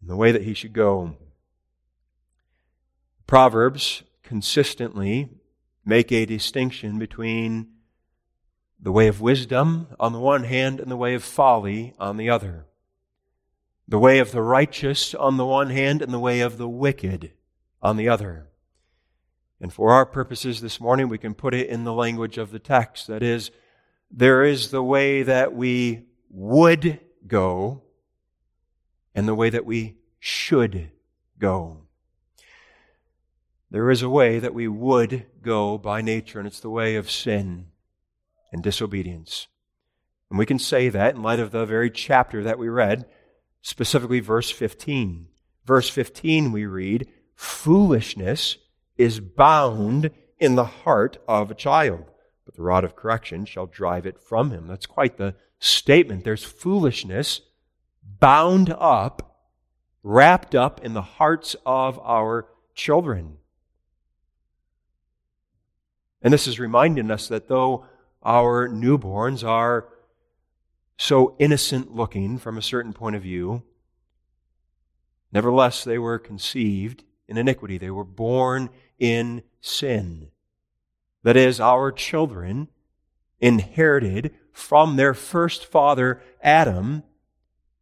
In 0.00 0.08
the 0.08 0.16
way 0.16 0.32
that 0.32 0.42
he 0.42 0.54
should 0.54 0.72
go. 0.72 1.16
Proverbs 3.26 4.02
consistently 4.22 5.28
make 5.84 6.10
a 6.12 6.26
distinction 6.26 6.98
between 6.98 7.68
the 8.80 8.92
way 8.92 9.08
of 9.08 9.20
wisdom 9.20 9.88
on 9.98 10.12
the 10.12 10.20
one 10.20 10.44
hand 10.44 10.80
and 10.80 10.90
the 10.90 10.96
way 10.96 11.14
of 11.14 11.24
folly 11.24 11.94
on 11.98 12.16
the 12.16 12.28
other. 12.28 12.66
The 13.88 13.98
way 13.98 14.18
of 14.18 14.32
the 14.32 14.42
righteous 14.42 15.14
on 15.14 15.36
the 15.36 15.46
one 15.46 15.70
hand 15.70 16.02
and 16.02 16.12
the 16.12 16.18
way 16.18 16.40
of 16.40 16.58
the 16.58 16.68
wicked 16.68 17.32
on 17.82 17.96
the 17.96 18.08
other. 18.08 18.48
And 19.60 19.72
for 19.72 19.92
our 19.92 20.04
purposes 20.04 20.60
this 20.60 20.80
morning, 20.80 21.08
we 21.08 21.18
can 21.18 21.34
put 21.34 21.54
it 21.54 21.68
in 21.68 21.84
the 21.84 21.92
language 21.92 22.38
of 22.38 22.50
the 22.50 22.58
text. 22.58 23.06
That 23.06 23.22
is, 23.22 23.50
there 24.10 24.44
is 24.44 24.70
the 24.70 24.82
way 24.82 25.22
that 25.22 25.54
we 25.54 26.04
would 26.30 27.00
go 27.26 27.82
and 29.14 29.28
the 29.28 29.34
way 29.34 29.50
that 29.50 29.64
we 29.64 29.96
should 30.18 30.90
go. 31.38 31.78
There 33.70 33.90
is 33.90 34.02
a 34.02 34.08
way 34.08 34.38
that 34.38 34.54
we 34.54 34.68
would 34.68 35.26
go 35.42 35.78
by 35.78 36.00
nature, 36.00 36.38
and 36.38 36.46
it's 36.46 36.60
the 36.60 36.70
way 36.70 36.96
of 36.96 37.10
sin 37.10 37.66
and 38.52 38.62
disobedience. 38.62 39.48
And 40.30 40.38
we 40.38 40.46
can 40.46 40.58
say 40.58 40.88
that 40.88 41.16
in 41.16 41.22
light 41.22 41.40
of 41.40 41.50
the 41.50 41.66
very 41.66 41.90
chapter 41.90 42.42
that 42.44 42.58
we 42.58 42.68
read, 42.68 43.06
specifically 43.62 44.20
verse 44.20 44.50
15. 44.50 45.26
Verse 45.64 45.88
15, 45.88 46.52
we 46.52 46.66
read, 46.66 47.08
Foolishness 47.34 48.58
is 48.96 49.18
bound 49.20 50.10
in 50.38 50.54
the 50.54 50.64
heart 50.64 51.18
of 51.26 51.50
a 51.50 51.54
child 51.54 52.04
but 52.54 52.60
the 52.60 52.64
rod 52.64 52.84
of 52.84 52.96
correction 52.96 53.44
shall 53.44 53.66
drive 53.66 54.06
it 54.06 54.20
from 54.20 54.50
him. 54.50 54.66
That's 54.68 54.86
quite 54.86 55.16
the 55.16 55.34
statement. 55.58 56.24
There's 56.24 56.44
foolishness 56.44 57.40
bound 58.20 58.74
up, 58.78 59.40
wrapped 60.02 60.54
up 60.54 60.84
in 60.84 60.94
the 60.94 61.02
hearts 61.02 61.56
of 61.66 61.98
our 62.00 62.46
children. 62.74 63.38
And 66.22 66.32
this 66.32 66.46
is 66.46 66.60
reminding 66.60 67.10
us 67.10 67.28
that 67.28 67.48
though 67.48 67.86
our 68.22 68.68
newborns 68.68 69.46
are 69.46 69.88
so 70.96 71.34
innocent 71.38 71.94
looking 71.94 72.38
from 72.38 72.56
a 72.56 72.62
certain 72.62 72.92
point 72.92 73.16
of 73.16 73.22
view, 73.22 73.62
nevertheless 75.32 75.82
they 75.84 75.98
were 75.98 76.18
conceived 76.18 77.02
in 77.28 77.36
iniquity. 77.36 77.78
They 77.78 77.90
were 77.90 78.04
born 78.04 78.70
in 78.98 79.42
sin 79.60 80.30
that 81.24 81.36
is, 81.36 81.58
our 81.58 81.90
children, 81.90 82.68
inherited 83.40 84.34
from 84.52 84.94
their 84.94 85.12
first 85.12 85.66
father, 85.66 86.22
Adam, 86.42 87.02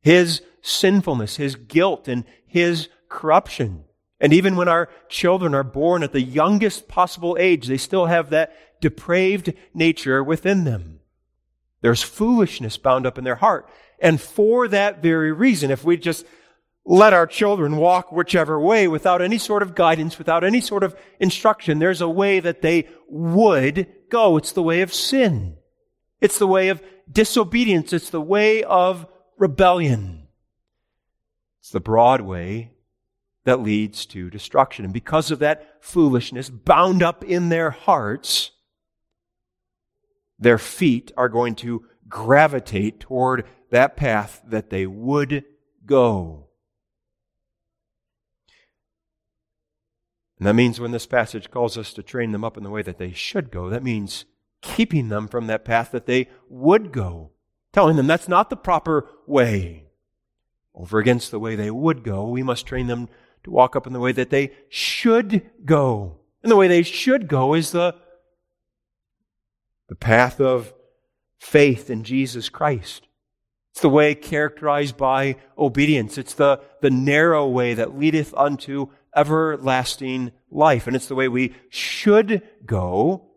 his 0.00 0.42
sinfulness, 0.62 1.36
his 1.36 1.54
guilt, 1.54 2.08
and 2.08 2.24
his 2.46 2.88
corruption. 3.08 3.84
And 4.20 4.32
even 4.32 4.56
when 4.56 4.68
our 4.68 4.88
children 5.08 5.54
are 5.54 5.64
born 5.64 6.02
at 6.02 6.12
the 6.12 6.22
youngest 6.22 6.88
possible 6.88 7.36
age, 7.38 7.66
they 7.66 7.76
still 7.76 8.06
have 8.06 8.30
that 8.30 8.56
depraved 8.80 9.52
nature 9.74 10.22
within 10.22 10.64
them. 10.64 11.00
There's 11.80 12.02
foolishness 12.02 12.76
bound 12.76 13.06
up 13.06 13.18
in 13.18 13.24
their 13.24 13.34
heart. 13.36 13.68
And 13.98 14.20
for 14.20 14.68
that 14.68 15.02
very 15.02 15.32
reason, 15.32 15.70
if 15.70 15.84
we 15.84 15.96
just 15.96 16.24
let 16.84 17.12
our 17.12 17.26
children 17.26 17.76
walk 17.76 18.10
whichever 18.10 18.58
way 18.58 18.88
without 18.88 19.22
any 19.22 19.38
sort 19.38 19.62
of 19.62 19.74
guidance, 19.74 20.18
without 20.18 20.42
any 20.42 20.60
sort 20.60 20.82
of 20.82 20.96
instruction, 21.20 21.78
there's 21.78 22.00
a 22.00 22.08
way 22.08 22.40
that 22.40 22.62
they 22.62 22.88
would 23.08 23.86
go. 24.10 24.36
It's 24.36 24.52
the 24.52 24.62
way 24.62 24.80
of 24.80 24.92
sin. 24.92 25.56
It's 26.20 26.38
the 26.38 26.46
way 26.46 26.68
of 26.68 26.82
disobedience. 27.10 27.92
It's 27.92 28.10
the 28.10 28.20
way 28.20 28.64
of 28.64 29.06
rebellion. 29.38 30.26
It's 31.60 31.70
the 31.70 31.80
broad 31.80 32.20
way 32.20 32.72
that 33.44 33.60
leads 33.60 34.06
to 34.06 34.30
destruction. 34.30 34.84
And 34.84 34.94
because 34.94 35.30
of 35.30 35.38
that 35.40 35.78
foolishness 35.80 36.48
bound 36.50 37.02
up 37.02 37.24
in 37.24 37.48
their 37.48 37.70
hearts, 37.70 38.50
their 40.38 40.58
feet 40.58 41.12
are 41.16 41.28
going 41.28 41.54
to 41.56 41.84
gravitate 42.08 43.00
toward 43.00 43.46
that 43.70 43.96
path 43.96 44.42
that 44.46 44.70
they 44.70 44.86
would 44.86 45.44
go. 45.86 46.48
And 50.42 50.46
that 50.48 50.54
means 50.54 50.80
when 50.80 50.90
this 50.90 51.06
passage 51.06 51.52
calls 51.52 51.78
us 51.78 51.92
to 51.92 52.02
train 52.02 52.32
them 52.32 52.42
up 52.42 52.56
in 52.56 52.64
the 52.64 52.70
way 52.70 52.82
that 52.82 52.98
they 52.98 53.12
should 53.12 53.52
go, 53.52 53.70
that 53.70 53.84
means 53.84 54.24
keeping 54.60 55.08
them 55.08 55.28
from 55.28 55.46
that 55.46 55.64
path 55.64 55.92
that 55.92 56.06
they 56.06 56.28
would 56.48 56.90
go. 56.90 57.30
Telling 57.72 57.94
them 57.94 58.08
that's 58.08 58.26
not 58.26 58.50
the 58.50 58.56
proper 58.56 59.08
way. 59.24 59.84
Over 60.74 60.98
against 60.98 61.30
the 61.30 61.38
way 61.38 61.54
they 61.54 61.70
would 61.70 62.02
go, 62.02 62.26
we 62.26 62.42
must 62.42 62.66
train 62.66 62.88
them 62.88 63.08
to 63.44 63.52
walk 63.52 63.76
up 63.76 63.86
in 63.86 63.92
the 63.92 64.00
way 64.00 64.10
that 64.10 64.30
they 64.30 64.50
should 64.68 65.48
go. 65.64 66.18
And 66.42 66.50
the 66.50 66.56
way 66.56 66.66
they 66.66 66.82
should 66.82 67.28
go 67.28 67.54
is 67.54 67.70
the 67.70 67.94
the 69.88 69.94
path 69.94 70.40
of 70.40 70.74
faith 71.38 71.88
in 71.88 72.02
Jesus 72.02 72.48
Christ. 72.48 73.06
It's 73.70 73.80
the 73.80 73.88
way 73.88 74.16
characterized 74.16 74.96
by 74.96 75.36
obedience. 75.56 76.18
It's 76.18 76.34
the, 76.34 76.60
the 76.80 76.90
narrow 76.90 77.46
way 77.46 77.74
that 77.74 77.96
leadeth 77.96 78.34
unto 78.34 78.88
everlasting 79.14 80.32
life. 80.50 80.86
And 80.86 80.96
it's 80.96 81.08
the 81.08 81.14
way 81.14 81.28
we 81.28 81.54
should 81.68 82.42
go 82.64 83.30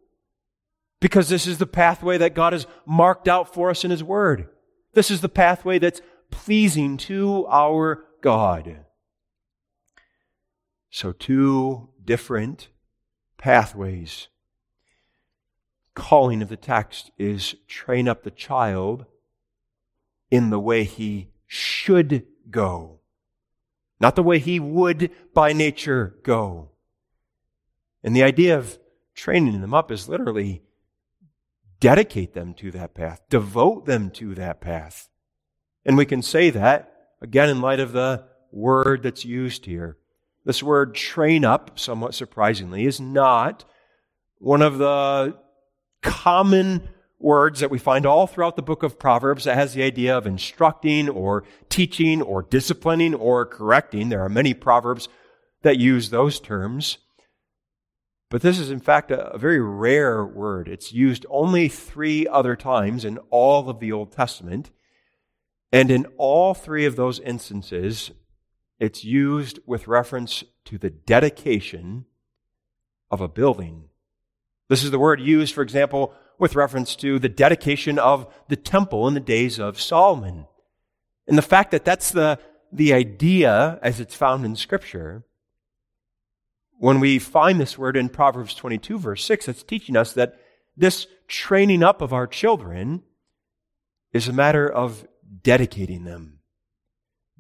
because 0.99 1.29
this 1.29 1.47
is 1.47 1.57
the 1.57 1.67
pathway 1.67 2.17
that 2.17 2.35
God 2.35 2.53
has 2.53 2.67
marked 2.85 3.27
out 3.27 3.53
for 3.53 3.69
us 3.69 3.83
in 3.83 3.91
His 3.91 4.03
Word. 4.03 4.49
This 4.93 5.11
is 5.11 5.21
the 5.21 5.29
pathway 5.29 5.79
that's 5.79 6.01
pleasing 6.31 6.97
to 6.97 7.45
our 7.49 8.05
God. 8.21 8.85
So, 10.89 11.11
two 11.11 11.89
different 12.03 12.69
pathways 13.37 14.29
calling 15.95 16.41
of 16.41 16.49
the 16.49 16.57
text 16.57 17.11
is 17.17 17.55
train 17.67 18.07
up 18.07 18.23
the 18.23 18.31
child 18.31 19.05
in 20.29 20.49
the 20.49 20.59
way 20.59 20.83
he 20.83 21.29
should 21.47 22.25
go, 22.49 22.99
not 24.05 24.15
the 24.15 24.21
way 24.21 24.37
he 24.37 24.59
would 24.59 25.09
by 25.33 25.51
nature 25.51 26.13
go. 26.21 26.69
And 28.03 28.15
the 28.15 28.21
idea 28.21 28.55
of 28.55 28.77
training 29.15 29.61
them 29.61 29.73
up 29.73 29.89
is 29.89 30.07
literally 30.07 30.61
dedicate 31.79 32.35
them 32.35 32.53
to 32.53 32.69
that 32.69 32.93
path, 32.93 33.23
devote 33.31 33.87
them 33.87 34.11
to 34.11 34.35
that 34.35 34.61
path. 34.61 35.09
And 35.83 35.97
we 35.97 36.05
can 36.05 36.21
say 36.21 36.51
that, 36.51 36.93
again, 37.19 37.49
in 37.49 37.61
light 37.61 37.79
of 37.79 37.93
the 37.93 38.25
word 38.51 39.01
that's 39.01 39.25
used 39.25 39.65
here. 39.65 39.97
This 40.43 40.61
word 40.61 40.93
train 40.93 41.43
up, 41.43 41.79
somewhat 41.79 42.13
surprisingly, 42.13 42.85
is 42.85 43.01
not 43.01 43.65
one 44.37 44.61
of 44.61 44.77
the 44.77 45.35
common 46.03 46.89
words 47.25 47.59
that 47.59 47.71
we 47.71 47.79
find 47.79 48.05
all 48.05 48.27
throughout 48.27 48.55
the 48.55 48.61
book 48.61 48.83
of 48.83 48.99
Proverbs 48.99 49.45
that 49.45 49.55
has 49.55 49.73
the 49.73 49.81
idea 49.81 50.15
of 50.15 50.27
instructing 50.27 51.09
or 51.09 51.43
teaching 51.69 52.21
or 52.21 52.43
disciplining 52.43 53.15
or 53.15 53.47
correcting. 53.47 54.09
There 54.09 54.23
are 54.23 54.29
many 54.29 54.53
Proverbs 54.53 55.09
that 55.63 55.79
use 55.79 56.11
those 56.11 56.39
terms. 56.39 56.99
But 58.29 58.43
this 58.43 58.59
is, 58.59 58.69
in 58.69 58.79
fact, 58.79 59.09
a, 59.09 59.35
very 59.39 59.59
rare 59.59 60.23
word. 60.23 60.67
It's 60.67 60.93
used 60.93 61.25
only 61.29 61.67
three 61.67 62.27
other 62.27 62.55
times 62.55 63.03
in 63.03 63.17
all 63.31 63.69
of 63.69 63.79
the 63.79 63.91
Old 63.91 64.11
Testament. 64.11 64.69
And 65.71 65.89
in 65.89 66.05
all 66.17 66.53
three 66.53 66.85
of 66.85 66.95
those 66.95 67.19
instances, 67.19 68.11
it's 68.79 69.03
used 69.03 69.59
with 69.65 69.87
reference 69.87 70.43
to 70.65 70.77
the 70.77 70.91
dedication 70.91 72.05
of 73.09 73.19
a 73.19 73.27
building 73.27 73.89
this 74.69 74.83
is 74.83 74.91
the 74.91 74.99
word 74.99 75.19
used, 75.19 75.53
for 75.53 75.61
example, 75.61 76.13
with 76.37 76.55
reference 76.55 76.95
to 76.97 77.19
the 77.19 77.29
dedication 77.29 77.99
of 77.99 78.27
the 78.49 78.55
temple 78.55 79.07
in 79.07 79.13
the 79.13 79.19
days 79.19 79.59
of 79.59 79.79
Solomon. 79.79 80.47
And 81.27 81.37
the 81.37 81.43
fact 81.43 81.71
that 81.71 81.85
that's 81.85 82.11
the, 82.11 82.39
the 82.71 82.93
idea 82.93 83.79
as 83.81 83.99
it's 83.99 84.15
found 84.15 84.45
in 84.45 84.55
Scripture, 84.55 85.23
when 86.77 86.99
we 86.99 87.19
find 87.19 87.59
this 87.59 87.77
word 87.77 87.95
in 87.95 88.09
Proverbs 88.09 88.53
22, 88.53 88.99
verse 88.99 89.23
6, 89.23 89.47
it's 89.47 89.63
teaching 89.63 89.95
us 89.95 90.13
that 90.13 90.37
this 90.75 91.07
training 91.27 91.83
up 91.83 92.01
of 92.01 92.11
our 92.11 92.27
children 92.27 93.03
is 94.11 94.27
a 94.27 94.33
matter 94.33 94.67
of 94.67 95.07
dedicating 95.43 96.03
them, 96.03 96.39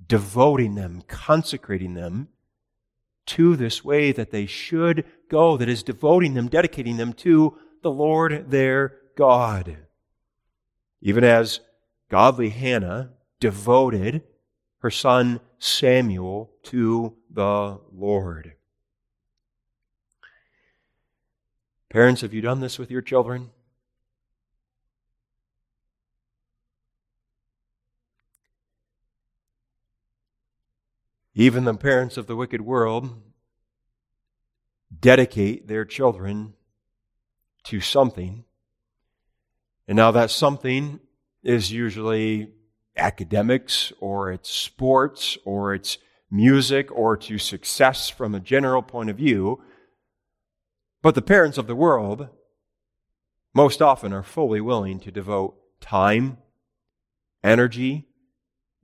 devoting 0.07 0.75
them, 0.75 1.03
consecrating 1.07 1.95
them 1.95 2.29
to 3.25 3.55
this 3.55 3.83
way 3.83 4.11
that 4.11 4.31
they 4.31 4.45
should 4.45 5.05
go, 5.29 5.57
that 5.57 5.69
is 5.69 5.83
devoting 5.83 6.33
them, 6.33 6.47
dedicating 6.47 6.97
them 6.97 7.13
to 7.13 7.57
the 7.81 7.91
Lord 7.91 8.51
their 8.51 8.97
God. 9.17 9.77
Even 11.01 11.23
as 11.23 11.59
godly 12.09 12.49
Hannah 12.49 13.11
devoted 13.39 14.23
her 14.79 14.91
son 14.91 15.39
Samuel 15.59 16.51
to 16.63 17.15
the 17.29 17.79
Lord. 17.91 18.53
Parents, 21.89 22.21
have 22.21 22.33
you 22.33 22.41
done 22.41 22.59
this 22.59 22.77
with 22.77 22.91
your 22.91 23.01
children? 23.01 23.51
Even 31.33 31.65
the 31.65 31.73
parents 31.73 32.15
of 32.17 32.27
the 32.27 32.35
wicked 32.35 32.61
world 32.61 33.09
dedicate 34.97 35.67
their 35.67 35.85
children 35.85 36.53
to 37.65 37.81
something. 37.81 38.43
And 39.87 39.95
now 39.95 40.11
that 40.11 40.31
something 40.31 40.99
is 41.43 41.71
usually 41.71 42.51
academics 42.97 43.91
or 43.99 44.31
it's 44.31 44.49
sports 44.49 45.37
or 45.45 45.73
it's 45.73 45.97
music 46.31 46.91
or 46.91 47.15
to 47.17 47.37
success 47.37 48.09
from 48.09 48.33
a 48.33 48.39
general 48.39 48.81
point 48.81 49.09
of 49.09 49.17
view. 49.17 49.61
But 51.01 51.15
the 51.15 51.21
parents 51.21 51.57
of 51.57 51.67
the 51.67 51.75
world 51.75 52.29
most 53.53 53.81
often 53.81 54.11
are 54.11 54.23
fully 54.23 54.59
willing 54.59 54.99
to 55.01 55.11
devote 55.11 55.55
time, 55.79 56.37
energy, 57.43 58.07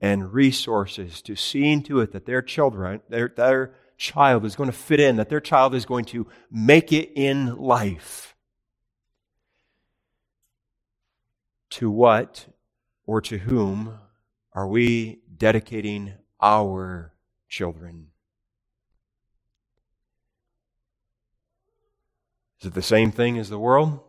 and 0.00 0.32
resources 0.32 1.20
to 1.22 1.36
seeing 1.36 1.82
to 1.84 2.00
it 2.00 2.12
that 2.12 2.26
their 2.26 2.42
children, 2.42 3.00
their, 3.08 3.28
their 3.28 3.74
child 3.96 4.44
is 4.44 4.56
going 4.56 4.70
to 4.70 4.76
fit 4.76 5.00
in, 5.00 5.16
that 5.16 5.28
their 5.28 5.40
child 5.40 5.74
is 5.74 5.84
going 5.84 6.04
to 6.06 6.26
make 6.50 6.92
it 6.92 7.12
in 7.14 7.56
life. 7.56 8.34
To 11.70 11.90
what 11.90 12.46
or 13.06 13.20
to 13.22 13.38
whom 13.38 13.98
are 14.52 14.68
we 14.68 15.20
dedicating 15.36 16.14
our 16.40 17.14
children? 17.48 18.08
Is 22.60 22.68
it 22.68 22.74
the 22.74 22.82
same 22.82 23.10
thing 23.10 23.38
as 23.38 23.48
the 23.48 23.58
world? 23.58 24.00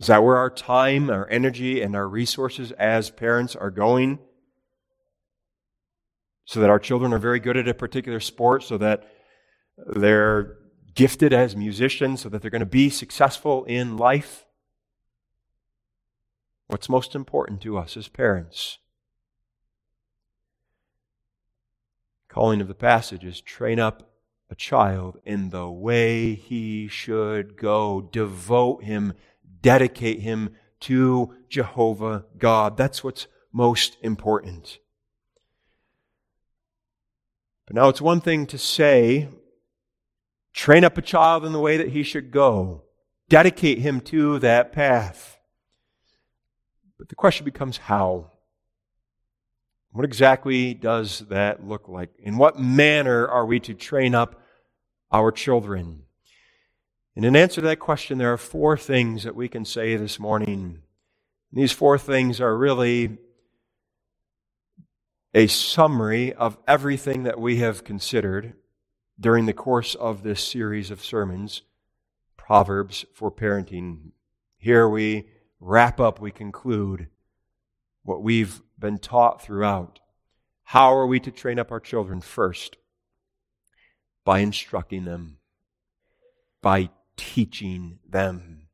Is 0.00 0.06
that 0.08 0.24
where 0.24 0.36
our 0.36 0.50
time, 0.50 1.10
our 1.10 1.28
energy, 1.28 1.82
and 1.82 1.94
our 1.94 2.08
resources 2.08 2.72
as 2.72 3.10
parents 3.10 3.54
are 3.54 3.70
going? 3.70 4.18
So 6.44 6.60
that 6.60 6.70
our 6.70 6.78
children 6.78 7.12
are 7.12 7.18
very 7.18 7.40
good 7.40 7.56
at 7.56 7.68
a 7.68 7.74
particular 7.74 8.20
sport, 8.20 8.62
so 8.62 8.76
that 8.78 9.08
they're 9.78 10.56
gifted 10.94 11.32
as 11.32 11.56
musicians, 11.56 12.20
so 12.20 12.28
that 12.28 12.42
they're 12.42 12.50
going 12.50 12.60
to 12.60 12.66
be 12.66 12.90
successful 12.90 13.64
in 13.64 13.96
life? 13.96 14.46
What's 16.66 16.88
most 16.88 17.14
important 17.14 17.60
to 17.62 17.76
us 17.78 17.96
as 17.96 18.08
parents? 18.08 18.78
Calling 22.28 22.60
of 22.60 22.68
the 22.68 22.74
passage 22.74 23.24
is 23.24 23.40
train 23.40 23.78
up 23.78 24.10
a 24.50 24.54
child 24.54 25.18
in 25.24 25.50
the 25.50 25.70
way 25.70 26.34
he 26.34 26.88
should 26.88 27.56
go, 27.56 28.08
devote 28.12 28.84
him 28.84 29.14
dedicate 29.64 30.20
him 30.20 30.54
to 30.78 31.34
Jehovah 31.48 32.26
God. 32.36 32.76
That's 32.76 33.02
what's 33.02 33.26
most 33.50 33.96
important. 34.02 34.78
But 37.66 37.76
now 37.76 37.88
it's 37.88 38.00
one 38.00 38.20
thing 38.20 38.46
to 38.46 38.58
say, 38.58 39.28
train 40.52 40.84
up 40.84 40.98
a 40.98 41.02
child 41.02 41.44
in 41.44 41.52
the 41.52 41.60
way 41.60 41.76
that 41.76 41.88
he 41.88 42.02
should 42.02 42.30
go, 42.30 42.82
dedicate 43.28 43.78
him 43.78 44.00
to 44.02 44.38
that 44.40 44.72
path. 44.72 45.38
But 46.98 47.08
the 47.08 47.14
question 47.14 47.44
becomes 47.44 47.78
how? 47.78 48.30
What 49.92 50.04
exactly 50.04 50.74
does 50.74 51.20
that 51.28 51.66
look 51.66 51.88
like? 51.88 52.10
In 52.18 52.36
what 52.36 52.58
manner 52.58 53.28
are 53.28 53.46
we 53.46 53.60
to 53.60 53.74
train 53.74 54.14
up 54.14 54.40
our 55.12 55.30
children? 55.30 56.02
And 57.16 57.24
in 57.24 57.36
answer 57.36 57.60
to 57.60 57.66
that 57.68 57.78
question, 57.78 58.18
there 58.18 58.32
are 58.32 58.38
four 58.38 58.76
things 58.76 59.22
that 59.22 59.36
we 59.36 59.48
can 59.48 59.64
say 59.64 59.96
this 59.96 60.18
morning. 60.18 60.82
These 61.52 61.72
four 61.72 61.96
things 61.96 62.40
are 62.40 62.56
really 62.56 63.18
a 65.34 65.48
summary 65.48 66.32
of 66.32 66.56
everything 66.68 67.24
that 67.24 67.40
we 67.40 67.56
have 67.56 67.82
considered 67.82 68.54
during 69.18 69.46
the 69.46 69.52
course 69.52 69.96
of 69.96 70.22
this 70.22 70.46
series 70.46 70.92
of 70.92 71.04
sermons, 71.04 71.62
Proverbs 72.36 73.04
for 73.12 73.32
Parenting. 73.32 74.12
Here 74.58 74.88
we 74.88 75.28
wrap 75.58 75.98
up, 75.98 76.20
we 76.20 76.30
conclude 76.30 77.08
what 78.04 78.22
we've 78.22 78.62
been 78.78 78.98
taught 78.98 79.42
throughout. 79.42 79.98
How 80.68 80.96
are 80.96 81.06
we 81.06 81.18
to 81.20 81.32
train 81.32 81.58
up 81.58 81.72
our 81.72 81.80
children? 81.80 82.20
First, 82.20 82.76
by 84.24 84.38
instructing 84.38 85.04
them, 85.04 85.38
by 86.62 86.90
teaching 87.16 87.98
them. 88.08 88.68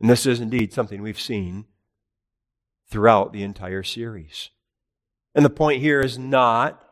And 0.00 0.08
this 0.08 0.24
is 0.24 0.40
indeed 0.40 0.72
something 0.72 1.02
we've 1.02 1.20
seen 1.20 1.66
throughout 2.88 3.34
the 3.34 3.42
entire 3.42 3.82
series. 3.82 4.50
And 5.34 5.44
the 5.44 5.50
point 5.50 5.80
here 5.80 6.00
is 6.00 6.18
not 6.18 6.82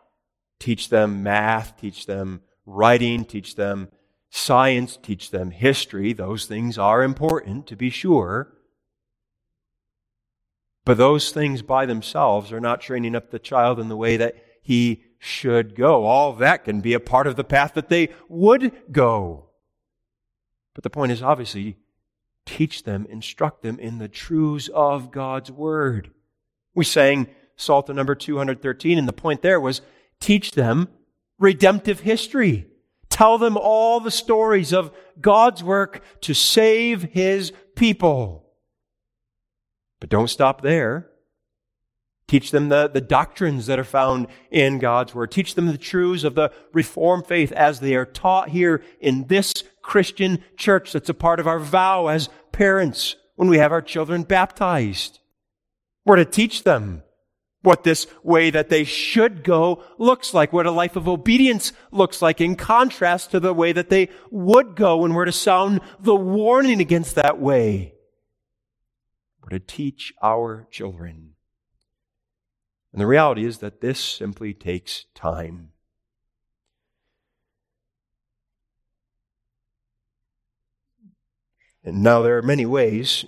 teach 0.59 0.88
them 0.88 1.22
math, 1.22 1.77
teach 1.77 2.07
them 2.07 2.42
writing, 2.66 3.24
teach 3.24 3.57
them 3.57 3.88
science, 4.31 4.96
teach 4.96 5.31
them 5.31 5.51
history. 5.51 6.12
Those 6.12 6.46
things 6.46 6.79
are 6.79 7.03
important, 7.03 7.66
to 7.68 7.77
be 7.77 7.90
sure. 7.90 8.53
But 10.85 10.98
those 10.98 11.31
things 11.31 11.62
by 11.62 11.87
themselves 11.87 12.53
are 12.53 12.61
not 12.61 12.81
training 12.81 13.14
up 13.14 13.31
the 13.31 13.38
child 13.38 13.79
in 13.79 13.88
the 13.88 13.96
way 13.96 14.16
that 14.16 14.37
he 14.62 15.05
should 15.18 15.74
go. 15.74 16.05
All 16.05 16.33
that 16.35 16.64
can 16.64 16.81
be 16.81 16.94
a 16.94 17.01
part 17.01 17.27
of 17.27 17.37
the 17.37 17.44
path 17.44 17.74
that 17.74 17.88
they 17.88 18.11
would 18.29 18.72
go. 18.92 19.51
But 20.74 20.85
the 20.85 20.90
point 20.90 21.12
is 21.12 21.22
obviously 21.22 21.77
teach 22.46 22.85
them, 22.85 23.07
instruct 23.11 23.62
them 23.62 23.79
in 23.79 23.98
the 23.98 24.09
truths 24.09 24.68
of 24.72 25.11
God's 25.11 25.51
Word. 25.51 26.12
We 26.74 26.85
sang 26.85 27.29
Psalter 27.59 27.92
number 27.92 28.14
213. 28.14 28.99
And 28.99 29.07
the 29.07 29.12
point 29.12 29.42
there 29.42 29.61
was 29.61 29.83
teach 30.21 30.53
them 30.53 30.88
redemptive 31.38 32.01
history. 32.01 32.66
Tell 33.11 33.37
them 33.37 33.57
all 33.57 34.01
the 34.01 34.11
stories 34.11 34.73
of 34.73 34.92
God's 35.21 35.62
work 35.62 36.03
to 36.23 36.35
save 36.35 37.03
His 37.03 37.53
people. 37.75 38.47
But 40.01 40.09
don't 40.09 40.31
stop 40.31 40.62
there. 40.62 41.11
Teach 42.29 42.51
them 42.51 42.68
the, 42.68 42.88
the 42.88 43.01
doctrines 43.01 43.66
that 43.66 43.79
are 43.79 43.85
found 43.85 44.29
in 44.51 44.79
God's 44.79 45.14
Word. 45.14 45.31
Teach 45.31 45.55
them 45.55 45.66
the 45.66 45.79
truths 45.79 46.25
of 46.25 46.35
the 46.35 46.53
Reformed 46.73 47.27
faith 47.27 47.51
as 47.53 47.81
they 47.81 47.94
are 47.97 48.05
taught 48.05 48.51
here 48.51 48.83
in 49.01 49.27
this 49.27 49.64
Christian 49.83 50.44
church 50.57 50.92
that's 50.92 51.09
a 51.09 51.14
part 51.14 51.40
of 51.40 51.47
our 51.47 51.59
vow 51.59 52.09
as 52.09 52.29
parents 52.53 53.16
when 53.37 53.49
we 53.49 53.59
have 53.59 53.73
our 53.73 53.81
children 53.81 54.23
baptized. 54.23 55.21
We're 56.05 56.16
to 56.16 56.25
teach 56.25 56.64
them 56.64 57.03
what 57.62 57.83
this 57.85 58.07
way 58.23 58.51
that 58.51 58.68
they 58.68 58.85
should 58.85 59.42
go 59.42 59.83
looks 59.99 60.33
like, 60.33 60.53
what 60.53 60.66
a 60.66 60.71
life 60.71 60.97
of 60.97 61.09
obedience 61.09 61.73
looks 61.90 62.23
like 62.23 62.40
in 62.40 62.55
contrast 62.55 63.31
to 63.33 63.40
the 63.40 63.53
way 63.53 63.73
that 63.73 63.90
they 63.90 64.09
would 64.31 64.77
go 64.77 65.05
and 65.05 65.14
we're 65.14 65.25
to 65.25 65.33
sound 65.33 65.81
the 65.99 66.14
warning 66.14 66.81
against 66.81 67.14
that 67.16 67.40
way. 67.40 67.94
We're 69.42 69.59
to 69.59 69.64
teach 69.64 70.12
our 70.23 70.68
children. 70.71 71.35
And 72.92 73.01
the 73.01 73.07
reality 73.07 73.44
is 73.44 73.59
that 73.59 73.81
this 73.81 73.99
simply 73.99 74.55
takes 74.55 75.07
time. 75.14 75.73
And 81.85 82.03
now 82.03 82.23
there 82.23 82.37
are 82.37 82.42
many 82.42 82.66
ways 82.66 83.25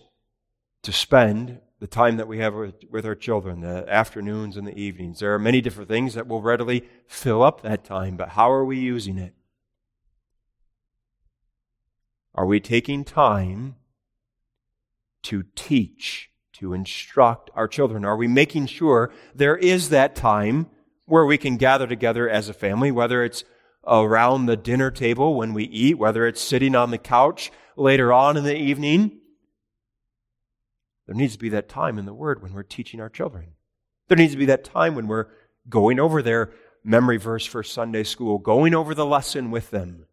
to 0.83 0.93
spend 0.93 1.61
the 1.81 1.87
time 1.87 2.19
that 2.19 2.29
we 2.29 2.39
have 2.39 2.55
with, 2.55 2.75
with 2.91 3.07
our 3.07 3.15
children, 3.15 3.63
the 3.63 3.87
afternoons 3.89 4.57
and 4.59 4.67
the 4.67 4.79
evenings. 4.79 5.19
There 5.19 5.35
are 5.35 5.39
many 5.39 5.63
different 5.63 5.89
things 5.89 6.13
that 6.15 6.29
will 6.29 6.43
readily 6.43 6.87
fill 7.07 7.43
up 7.43 7.63
that 7.63 7.85
time, 7.85 8.17
but 8.17 8.31
how 8.31 8.53
are 8.53 8.65
we 8.65 8.79
using 8.79 9.17
it? 9.17 9.35
Are 12.35 12.47
we 12.47 12.61
taking 12.61 13.03
time 13.03 13.77
to 15.23 15.45
teach, 15.57 16.31
to 16.53 16.75
instruct 16.75 17.51
our 17.55 17.67
children? 17.67 18.05
Are 18.05 18.17
we 18.17 18.29
making 18.29 18.67
sure 18.67 19.11
there 19.35 19.57
is 19.57 19.89
that 19.89 20.15
time 20.15 20.67
where 21.07 21.25
we 21.25 21.39
can 21.39 21.57
gather 21.57 21.87
together 21.87 22.29
as 22.29 22.51
a 22.51 22.55
family, 22.55 22.91
whether 22.91 23.25
it's 23.25 23.43
around 23.87 24.47
the 24.47 24.57
dinner 24.57 24.91
table 24.91 25.35
when 25.35 25.55
we 25.55 25.65
eat, 25.65 25.99
whether 25.99 26.27
it's 26.27 26.43
sitting 26.43 26.75
on 26.77 26.91
the 26.91 26.99
couch 26.99 27.51
later 27.75 28.13
on 28.13 28.37
in 28.37 28.45
the 28.45 28.57
evening? 28.57 29.20
There 31.11 31.17
needs 31.17 31.33
to 31.33 31.41
be 31.41 31.49
that 31.49 31.69
time 31.69 31.99
in 31.99 32.07
the 32.07 32.15
Word 32.15 32.41
when 32.41 32.53
we're 32.53 32.63
teaching 32.63 33.01
our 33.01 33.09
children. 33.09 33.49
There 34.07 34.17
needs 34.17 34.31
to 34.31 34.39
be 34.39 34.47
that 34.47 34.63
time 34.63 34.95
when 34.95 35.09
we're 35.09 35.27
going 35.69 35.99
over 35.99 36.23
their 36.23 36.53
memory 36.85 37.17
verse 37.17 37.45
for 37.45 37.65
Sunday 37.65 38.05
school, 38.05 38.39
going 38.39 38.77
over 38.77 38.95
the 38.95 39.05
lesson 39.05 39.51
with 39.51 39.73
them. 39.73 40.07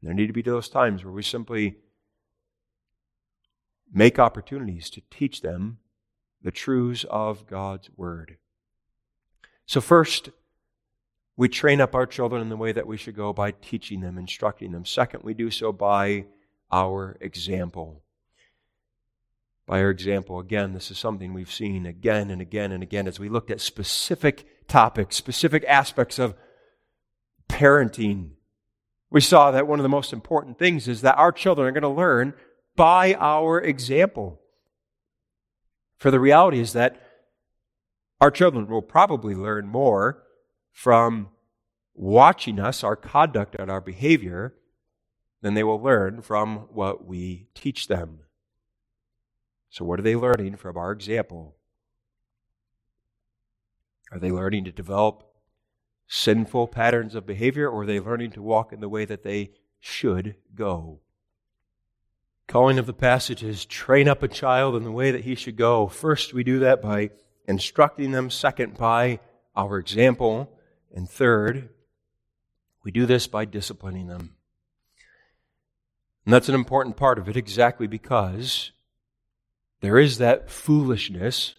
There 0.00 0.14
need 0.14 0.28
to 0.28 0.32
be 0.32 0.40
those 0.40 0.70
times 0.70 1.04
where 1.04 1.12
we 1.12 1.22
simply 1.22 1.76
make 3.92 4.18
opportunities 4.18 4.88
to 4.88 5.02
teach 5.10 5.42
them 5.42 5.76
the 6.40 6.50
truths 6.50 7.04
of 7.10 7.46
God's 7.46 7.90
Word. 7.98 8.38
So, 9.66 9.82
first, 9.82 10.30
we 11.36 11.50
train 11.50 11.82
up 11.82 11.94
our 11.94 12.06
children 12.06 12.40
in 12.40 12.48
the 12.48 12.56
way 12.56 12.72
that 12.72 12.86
we 12.86 12.96
should 12.96 13.14
go 13.14 13.34
by 13.34 13.50
teaching 13.50 14.00
them, 14.00 14.16
instructing 14.16 14.72
them. 14.72 14.86
Second, 14.86 15.22
we 15.22 15.34
do 15.34 15.50
so 15.50 15.70
by 15.70 16.24
our 16.72 17.18
example 17.20 18.04
by 19.66 19.80
our 19.80 19.90
example. 19.90 20.38
Again, 20.38 20.72
this 20.72 20.90
is 20.90 20.98
something 20.98 21.34
we've 21.34 21.52
seen 21.52 21.86
again 21.86 22.30
and 22.30 22.40
again 22.40 22.72
and 22.72 22.82
again 22.82 23.08
as 23.08 23.18
we 23.18 23.28
looked 23.28 23.50
at 23.50 23.60
specific 23.60 24.46
topics, 24.68 25.16
specific 25.16 25.64
aspects 25.66 26.18
of 26.18 26.34
parenting. 27.48 28.30
We 29.10 29.20
saw 29.20 29.50
that 29.50 29.66
one 29.66 29.78
of 29.78 29.82
the 29.82 29.88
most 29.88 30.12
important 30.12 30.58
things 30.58 30.88
is 30.88 31.00
that 31.00 31.18
our 31.18 31.32
children 31.32 31.66
are 31.66 31.72
going 31.72 31.82
to 31.82 31.88
learn 31.88 32.34
by 32.76 33.14
our 33.14 33.60
example. 33.60 34.40
For 35.96 36.10
the 36.10 36.20
reality 36.20 36.60
is 36.60 36.72
that 36.74 37.00
our 38.20 38.30
children 38.30 38.66
will 38.66 38.82
probably 38.82 39.34
learn 39.34 39.66
more 39.66 40.22
from 40.72 41.30
watching 41.94 42.60
us, 42.60 42.84
our 42.84 42.96
conduct, 42.96 43.56
and 43.58 43.70
our 43.70 43.80
behavior, 43.80 44.54
than 45.40 45.54
they 45.54 45.64
will 45.64 45.80
learn 45.80 46.22
from 46.22 46.68
what 46.72 47.06
we 47.06 47.48
teach 47.54 47.88
them. 47.88 48.20
So, 49.70 49.84
what 49.84 49.98
are 49.98 50.02
they 50.02 50.16
learning 50.16 50.56
from 50.56 50.76
our 50.76 50.92
example? 50.92 51.56
Are 54.12 54.18
they 54.18 54.30
learning 54.30 54.64
to 54.64 54.72
develop 54.72 55.24
sinful 56.06 56.68
patterns 56.68 57.14
of 57.14 57.26
behavior, 57.26 57.68
or 57.68 57.82
are 57.82 57.86
they 57.86 58.00
learning 58.00 58.30
to 58.32 58.42
walk 58.42 58.72
in 58.72 58.80
the 58.80 58.88
way 58.88 59.04
that 59.04 59.22
they 59.22 59.50
should 59.80 60.36
go? 60.54 61.00
Calling 62.46 62.78
of 62.78 62.86
the 62.86 62.92
passage 62.92 63.42
is 63.42 63.64
train 63.64 64.08
up 64.08 64.22
a 64.22 64.28
child 64.28 64.76
in 64.76 64.84
the 64.84 64.92
way 64.92 65.10
that 65.10 65.24
he 65.24 65.34
should 65.34 65.56
go. 65.56 65.88
First, 65.88 66.32
we 66.32 66.44
do 66.44 66.60
that 66.60 66.80
by 66.80 67.10
instructing 67.48 68.12
them. 68.12 68.30
Second, 68.30 68.78
by 68.78 69.18
our 69.56 69.78
example. 69.78 70.52
And 70.94 71.10
third, 71.10 71.70
we 72.84 72.92
do 72.92 73.04
this 73.04 73.26
by 73.26 73.46
disciplining 73.46 74.06
them. 74.06 74.36
And 76.24 76.32
that's 76.32 76.48
an 76.48 76.54
important 76.54 76.96
part 76.96 77.18
of 77.18 77.28
it 77.28 77.36
exactly 77.36 77.88
because 77.88 78.70
there 79.80 79.98
is 79.98 80.18
that 80.18 80.50
foolishness 80.50 81.54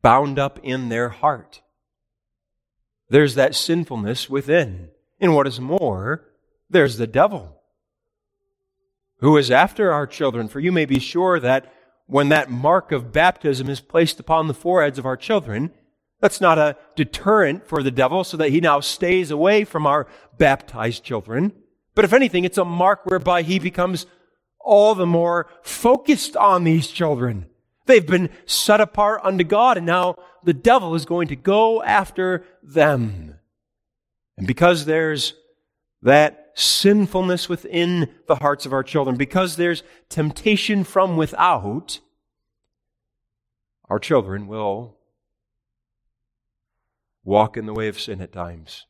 bound 0.00 0.38
up 0.38 0.58
in 0.62 0.88
their 0.88 1.08
heart. 1.08 1.62
There's 3.08 3.34
that 3.34 3.54
sinfulness 3.54 4.30
within. 4.30 4.88
And 5.20 5.34
what 5.34 5.46
is 5.46 5.60
more, 5.60 6.24
there's 6.70 6.96
the 6.96 7.06
devil 7.06 7.58
who 9.18 9.36
is 9.36 9.50
after 9.50 9.92
our 9.92 10.06
children. 10.06 10.48
For 10.48 10.60
you 10.60 10.72
may 10.72 10.84
be 10.84 10.98
sure 10.98 11.38
that 11.38 11.72
when 12.06 12.28
that 12.30 12.50
mark 12.50 12.90
of 12.90 13.12
baptism 13.12 13.68
is 13.68 13.80
placed 13.80 14.18
upon 14.18 14.48
the 14.48 14.54
foreheads 14.54 14.98
of 14.98 15.06
our 15.06 15.16
children, 15.16 15.70
that's 16.20 16.40
not 16.40 16.58
a 16.58 16.76
deterrent 16.96 17.66
for 17.66 17.82
the 17.82 17.90
devil 17.90 18.24
so 18.24 18.36
that 18.36 18.50
he 18.50 18.60
now 18.60 18.80
stays 18.80 19.30
away 19.30 19.64
from 19.64 19.86
our 19.86 20.06
baptized 20.38 21.04
children. 21.04 21.52
But 21.94 22.04
if 22.04 22.12
anything, 22.12 22.44
it's 22.44 22.58
a 22.58 22.64
mark 22.64 23.06
whereby 23.06 23.42
he 23.42 23.58
becomes 23.58 24.06
all 24.64 24.94
the 24.94 25.06
more 25.06 25.48
focused 25.62 26.36
on 26.36 26.64
these 26.64 26.88
children, 26.88 27.46
They've 27.86 28.06
been 28.06 28.30
set 28.46 28.80
apart 28.80 29.22
unto 29.24 29.44
God, 29.44 29.76
and 29.76 29.86
now 29.86 30.16
the 30.44 30.54
devil 30.54 30.94
is 30.94 31.04
going 31.04 31.28
to 31.28 31.36
go 31.36 31.82
after 31.82 32.44
them. 32.62 33.38
And 34.36 34.46
because 34.46 34.84
there's 34.84 35.34
that 36.02 36.52
sinfulness 36.54 37.48
within 37.48 38.08
the 38.28 38.36
hearts 38.36 38.66
of 38.66 38.72
our 38.72 38.82
children, 38.82 39.16
because 39.16 39.56
there's 39.56 39.82
temptation 40.08 40.84
from 40.84 41.16
without, 41.16 42.00
our 43.88 43.98
children 43.98 44.46
will 44.46 44.96
walk 47.24 47.56
in 47.56 47.66
the 47.66 47.74
way 47.74 47.88
of 47.88 48.00
sin 48.00 48.20
at 48.20 48.32
times. 48.32 48.86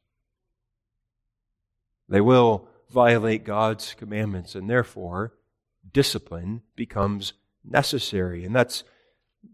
They 2.08 2.20
will 2.20 2.68
violate 2.90 3.44
God's 3.44 3.94
commandments, 3.94 4.54
and 4.54 4.68
therefore, 4.68 5.32
discipline 5.92 6.62
becomes 6.76 7.33
necessary. 7.64 8.44
And 8.44 8.55
that's 8.55 8.85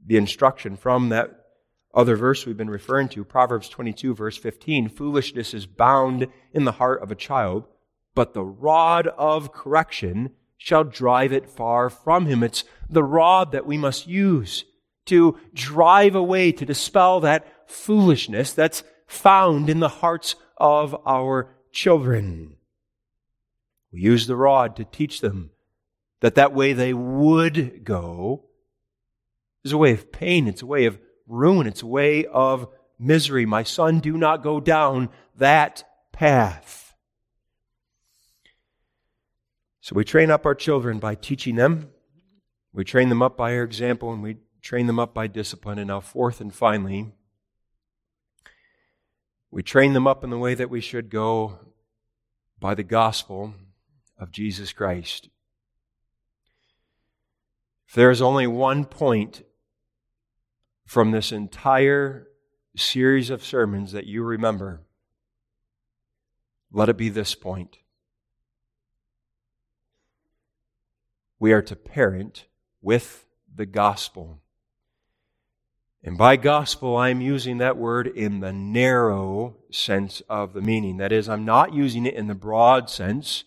the 0.07 0.17
instruction 0.17 0.77
from 0.77 1.09
that 1.11 1.47
other 1.95 2.17
verse 2.17 2.45
we've 2.45 2.57
been 2.57 2.71
referring 2.71 3.09
to, 3.09 3.25
Proverbs 3.25 3.69
22, 3.69 4.15
verse 4.15 4.37
15. 4.37 4.89
Foolishness 4.89 5.55
is 5.55 5.67
bound 5.67 6.29
in 6.53 6.65
the 6.65 6.73
heart 6.73 7.03
of 7.03 7.11
a 7.11 7.17
child, 7.17 7.67
but 8.15 8.35
the 8.35 8.45
rod 8.45 9.07
of 9.09 9.53
correction 9.53 10.31
shall 10.57 10.85
drive 10.85 11.33
it 11.33 11.49
far 11.49 11.89
from 11.89 12.27
him. 12.27 12.43
It's 12.43 12.65
the 12.91 13.03
rod 13.03 13.53
that 13.53 13.67
we 13.67 13.79
must 13.79 14.07
use 14.07 14.65
to 15.07 15.39
drive 15.55 16.15
away, 16.15 16.53
to 16.53 16.67
dispel 16.67 17.21
that 17.21 17.47
foolishness 17.67 18.53
that's 18.53 18.83
found 19.07 19.71
in 19.71 19.81
the 19.81 19.89
hearts 19.89 20.35
of 20.59 20.95
our 21.07 21.57
children. 21.73 22.57
We 23.93 24.01
use 24.01 24.27
the 24.27 24.37
rod 24.37 24.77
to 24.77 24.85
teach 24.85 25.21
them 25.21 25.51
that 26.21 26.35
that 26.35 26.55
way 26.55 26.73
they 26.73 26.93
would 26.93 27.85
go 27.85 28.45
is 29.65 29.73
a 29.73 29.79
way 29.79 29.93
of 29.93 30.13
pain. 30.13 30.49
It's 30.49 30.63
a 30.63 30.67
way 30.67 30.87
of 30.87 30.99
ruin. 31.27 31.67
It's 31.67 31.83
a 31.83 31.87
way 31.87 32.25
of 32.27 32.69
misery. 32.99 33.47
My 33.47 33.63
son, 33.63 34.01
do 34.01 34.17
not 34.17 34.43
go 34.43 34.61
down 34.61 35.11
that 35.37 35.85
path. 36.13 36.95
So 39.81 39.95
we 39.95 40.05
train 40.05 40.31
up 40.31 40.45
our 40.45 40.55
children 40.55 40.99
by 40.99 41.15
teaching 41.15 41.57
them. 41.57 41.91
We 42.73 42.85
train 42.85 43.09
them 43.09 43.23
up 43.23 43.37
by 43.37 43.57
our 43.57 43.63
example 43.63 44.13
and 44.13 44.23
we 44.23 44.37
train 44.61 44.87
them 44.87 44.99
up 44.99 45.15
by 45.15 45.27
discipline. 45.29 45.79
And 45.79 45.89
now, 45.89 46.01
fourth 46.01 46.41
and 46.41 46.55
finally, 46.55 47.13
we 49.51 49.63
train 49.63 49.95
them 49.95 50.07
up 50.07 50.23
in 50.25 50.31
the 50.31 50.39
way 50.39 50.55
that 50.55 50.69
we 50.69 50.81
should 50.81 51.09
go 51.09 51.59
by 52.61 52.75
the 52.75 52.83
gospel 52.83 53.55
of 54.19 54.31
Jesus 54.31 54.73
Christ. 54.73 55.31
There 57.95 58.11
is 58.11 58.21
only 58.21 58.47
one 58.47 58.85
point 58.85 59.43
from 60.85 61.11
this 61.11 61.33
entire 61.33 62.29
series 62.77 63.31
of 63.31 63.45
sermons 63.45 63.93
that 63.93 64.07
you 64.07 64.23
remember, 64.23 64.83
let 66.71 66.89
it 66.89 66.97
be 66.97 67.09
this 67.09 67.35
point. 67.35 67.79
We 71.39 71.53
are 71.53 71.63
to 71.63 71.77
parent 71.77 72.47
with 72.83 73.27
the 73.55 73.67
gospel. 73.67 74.41
And 76.03 76.17
by 76.17 76.37
gospel, 76.37 76.97
I'm 76.97 77.21
using 77.21 77.59
that 77.59 77.77
word 77.77 78.07
in 78.07 78.41
the 78.41 78.53
narrow 78.53 79.57
sense 79.71 80.23
of 80.29 80.53
the 80.53 80.61
meaning. 80.61 80.99
That 80.99 81.13
is, 81.13 81.29
I'm 81.29 81.45
not 81.45 81.75
using 81.75 82.07
it 82.07 82.15
in 82.15 82.29
the 82.29 82.35
broad 82.35 82.89
sense 82.91 83.45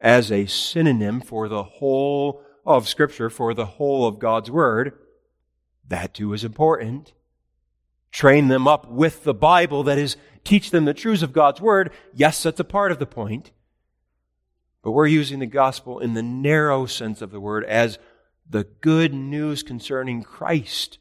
as 0.00 0.32
a 0.32 0.46
synonym 0.46 1.20
for 1.20 1.48
the 1.48 1.62
whole 1.62 2.42
of 2.68 2.88
Scripture, 2.88 3.30
for 3.30 3.54
the 3.54 3.66
whole 3.66 4.06
of 4.06 4.18
God's 4.18 4.50
Word. 4.50 4.92
That 5.88 6.14
too 6.14 6.32
is 6.32 6.44
important. 6.44 7.12
Train 8.12 8.48
them 8.48 8.68
up 8.68 8.88
with 8.88 9.24
the 9.24 9.34
Bible, 9.34 9.82
that 9.84 9.98
is, 9.98 10.16
teach 10.44 10.70
them 10.70 10.84
the 10.84 10.94
truths 10.94 11.22
of 11.22 11.32
God's 11.32 11.60
Word. 11.60 11.90
Yes, 12.14 12.42
that's 12.42 12.60
a 12.60 12.64
part 12.64 12.92
of 12.92 12.98
the 12.98 13.06
point. 13.06 13.50
But 14.82 14.92
we're 14.92 15.06
using 15.06 15.38
the 15.38 15.46
gospel 15.46 15.98
in 15.98 16.14
the 16.14 16.22
narrow 16.22 16.86
sense 16.86 17.20
of 17.20 17.30
the 17.30 17.40
word 17.40 17.64
as 17.64 17.98
the 18.48 18.64
good 18.80 19.12
news 19.12 19.62
concerning 19.62 20.22
Christ. 20.22 20.98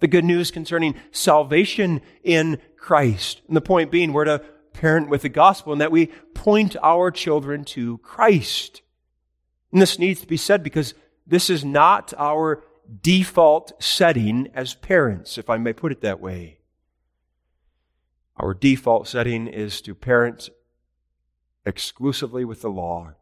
The 0.00 0.08
good 0.08 0.24
news 0.24 0.50
concerning 0.50 0.96
salvation 1.12 2.02
in 2.22 2.60
Christ. 2.76 3.40
And 3.46 3.56
the 3.56 3.62
point 3.62 3.90
being, 3.90 4.12
we're 4.12 4.24
to 4.24 4.42
parent 4.72 5.08
with 5.08 5.22
the 5.22 5.28
gospel 5.28 5.72
and 5.72 5.80
that 5.80 5.92
we 5.92 6.08
point 6.34 6.76
our 6.82 7.10
children 7.10 7.64
to 7.64 7.98
Christ. 7.98 8.82
And 9.74 9.82
this 9.82 9.98
needs 9.98 10.20
to 10.20 10.26
be 10.28 10.36
said 10.36 10.62
because 10.62 10.94
this 11.26 11.50
is 11.50 11.64
not 11.64 12.14
our 12.16 12.62
default 13.02 13.82
setting 13.82 14.48
as 14.54 14.74
parents, 14.74 15.36
if 15.36 15.50
I 15.50 15.56
may 15.56 15.72
put 15.72 15.90
it 15.90 16.00
that 16.02 16.20
way. 16.20 16.60
Our 18.36 18.54
default 18.54 19.08
setting 19.08 19.48
is 19.48 19.80
to 19.80 19.96
parent 19.96 20.48
exclusively 21.66 22.44
with 22.44 22.62
the 22.62 22.70
law. 22.70 23.14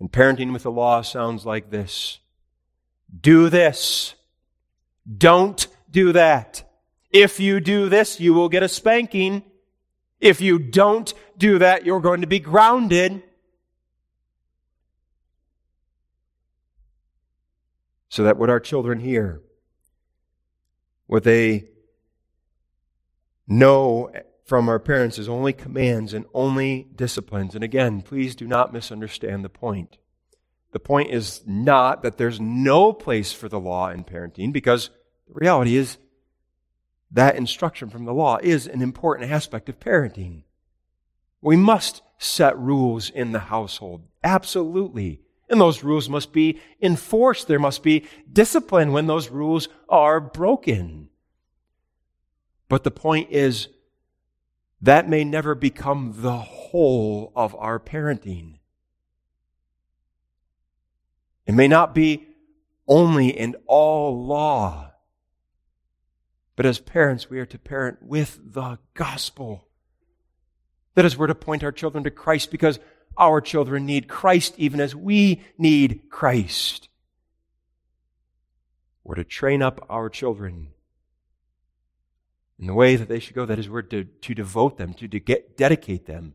And 0.00 0.10
parenting 0.10 0.52
with 0.52 0.64
the 0.64 0.72
law 0.72 1.02
sounds 1.02 1.46
like 1.46 1.70
this 1.70 2.18
Do 3.20 3.48
this. 3.48 4.16
Don't 5.18 5.68
do 5.88 6.10
that. 6.14 6.68
If 7.10 7.38
you 7.38 7.60
do 7.60 7.88
this, 7.88 8.18
you 8.18 8.34
will 8.34 8.48
get 8.48 8.64
a 8.64 8.68
spanking. 8.68 9.44
If 10.18 10.40
you 10.40 10.58
don't 10.58 11.14
do 11.38 11.60
that, 11.60 11.86
you're 11.86 12.00
going 12.00 12.22
to 12.22 12.26
be 12.26 12.40
grounded. 12.40 13.22
So 18.12 18.22
that 18.24 18.36
what 18.36 18.50
our 18.50 18.60
children 18.60 19.00
hear, 19.00 19.40
what 21.06 21.24
they 21.24 21.64
know 23.48 24.12
from 24.44 24.68
our 24.68 24.78
parents 24.78 25.18
is 25.18 25.30
only 25.30 25.54
commands 25.54 26.12
and 26.12 26.26
only 26.34 26.88
disciplines. 26.94 27.54
And 27.54 27.64
again, 27.64 28.02
please 28.02 28.36
do 28.36 28.46
not 28.46 28.70
misunderstand 28.70 29.42
the 29.42 29.48
point. 29.48 29.96
The 30.72 30.78
point 30.78 31.10
is 31.10 31.40
not 31.46 32.02
that 32.02 32.18
there's 32.18 32.38
no 32.38 32.92
place 32.92 33.32
for 33.32 33.48
the 33.48 33.58
law 33.58 33.88
in 33.88 34.04
parenting, 34.04 34.52
because 34.52 34.90
the 35.26 35.40
reality 35.40 35.74
is 35.76 35.96
that 37.10 37.36
instruction 37.36 37.88
from 37.88 38.04
the 38.04 38.12
law 38.12 38.36
is 38.42 38.66
an 38.66 38.82
important 38.82 39.30
aspect 39.30 39.70
of 39.70 39.80
parenting. 39.80 40.42
We 41.40 41.56
must 41.56 42.02
set 42.18 42.58
rules 42.58 43.08
in 43.08 43.32
the 43.32 43.38
household. 43.38 44.02
Absolutely. 44.22 45.22
And 45.52 45.60
those 45.60 45.84
rules 45.84 46.08
must 46.08 46.32
be 46.32 46.58
enforced. 46.80 47.46
There 47.46 47.58
must 47.58 47.82
be 47.82 48.06
discipline 48.32 48.90
when 48.90 49.06
those 49.06 49.28
rules 49.28 49.68
are 49.86 50.18
broken. 50.18 51.10
But 52.70 52.84
the 52.84 52.90
point 52.90 53.30
is, 53.30 53.68
that 54.80 55.10
may 55.10 55.24
never 55.24 55.54
become 55.54 56.14
the 56.16 56.38
whole 56.38 57.32
of 57.36 57.54
our 57.56 57.78
parenting. 57.78 58.60
It 61.46 61.52
may 61.52 61.68
not 61.68 61.94
be 61.94 62.26
only 62.88 63.36
and 63.36 63.54
all 63.66 64.24
law. 64.24 64.92
But 66.56 66.64
as 66.64 66.78
parents, 66.78 67.28
we 67.28 67.38
are 67.38 67.46
to 67.46 67.58
parent 67.58 67.98
with 68.00 68.40
the 68.42 68.78
gospel. 68.94 69.68
That 70.94 71.04
is, 71.04 71.18
we're 71.18 71.26
to 71.26 71.34
point 71.34 71.62
our 71.62 71.72
children 71.72 72.04
to 72.04 72.10
Christ 72.10 72.50
because 72.50 72.78
our 73.16 73.40
children 73.40 73.86
need 73.86 74.08
Christ 74.08 74.54
even 74.56 74.80
as 74.80 74.94
we 74.94 75.42
need 75.58 76.02
Christ. 76.10 76.88
We're 79.04 79.16
to 79.16 79.24
train 79.24 79.62
up 79.62 79.84
our 79.90 80.08
children 80.08 80.68
in 82.58 82.66
the 82.66 82.74
way 82.74 82.96
that 82.96 83.08
they 83.08 83.18
should 83.18 83.34
go. 83.34 83.44
That 83.44 83.58
is, 83.58 83.68
we're 83.68 83.82
to, 83.82 84.04
to 84.04 84.34
devote 84.34 84.78
them, 84.78 84.94
to, 84.94 85.08
to 85.08 85.20
get, 85.20 85.56
dedicate 85.56 86.06
them 86.06 86.34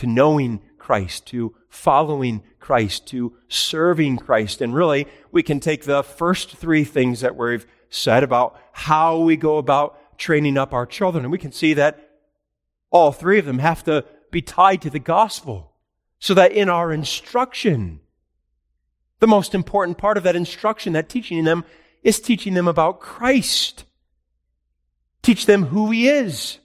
to 0.00 0.06
knowing 0.06 0.62
Christ, 0.78 1.26
to 1.26 1.54
following 1.68 2.42
Christ, 2.58 3.06
to 3.08 3.36
serving 3.48 4.16
Christ. 4.16 4.62
And 4.62 4.74
really, 4.74 5.06
we 5.30 5.42
can 5.42 5.60
take 5.60 5.84
the 5.84 6.02
first 6.02 6.56
three 6.56 6.84
things 6.84 7.20
that 7.20 7.36
we've 7.36 7.66
said 7.90 8.22
about 8.22 8.58
how 8.72 9.18
we 9.18 9.36
go 9.36 9.58
about 9.58 9.98
training 10.16 10.56
up 10.56 10.72
our 10.72 10.86
children, 10.86 11.24
and 11.24 11.30
we 11.30 11.36
can 11.36 11.52
see 11.52 11.74
that 11.74 12.18
all 12.90 13.12
three 13.12 13.38
of 13.38 13.44
them 13.44 13.58
have 13.58 13.84
to 13.84 14.04
be 14.30 14.40
tied 14.40 14.80
to 14.82 14.90
the 14.90 14.98
gospel. 14.98 15.69
So 16.20 16.34
that 16.34 16.52
in 16.52 16.68
our 16.68 16.92
instruction, 16.92 18.00
the 19.18 19.26
most 19.26 19.54
important 19.54 19.98
part 19.98 20.16
of 20.16 20.22
that 20.22 20.36
instruction, 20.36 20.92
that 20.92 21.08
teaching 21.08 21.44
them, 21.44 21.64
is 22.02 22.20
teaching 22.20 22.54
them 22.54 22.68
about 22.68 23.00
Christ. 23.00 23.84
Teach 25.22 25.46
them 25.46 25.64
who 25.64 25.90
He 25.90 26.08
is. 26.08 26.58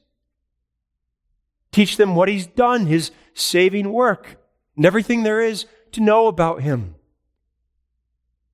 Teach 1.72 1.98
them 1.98 2.16
what 2.16 2.30
He's 2.30 2.48
done, 2.48 2.86
His 2.86 3.12
saving 3.34 3.92
work, 3.92 4.38
and 4.76 4.86
everything 4.86 5.24
there 5.24 5.42
is 5.42 5.66
to 5.94 6.02
know 6.02 6.28
about 6.28 6.62
Him. 6.62 6.96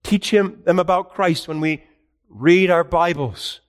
Teach 0.03 0.31
him, 0.31 0.61
them 0.65 0.79
about 0.79 1.13
Christ 1.13 1.47
when 1.47 1.61
we 1.61 1.83
read 2.27 2.71
our 2.71 2.83
Bibles 2.83 3.61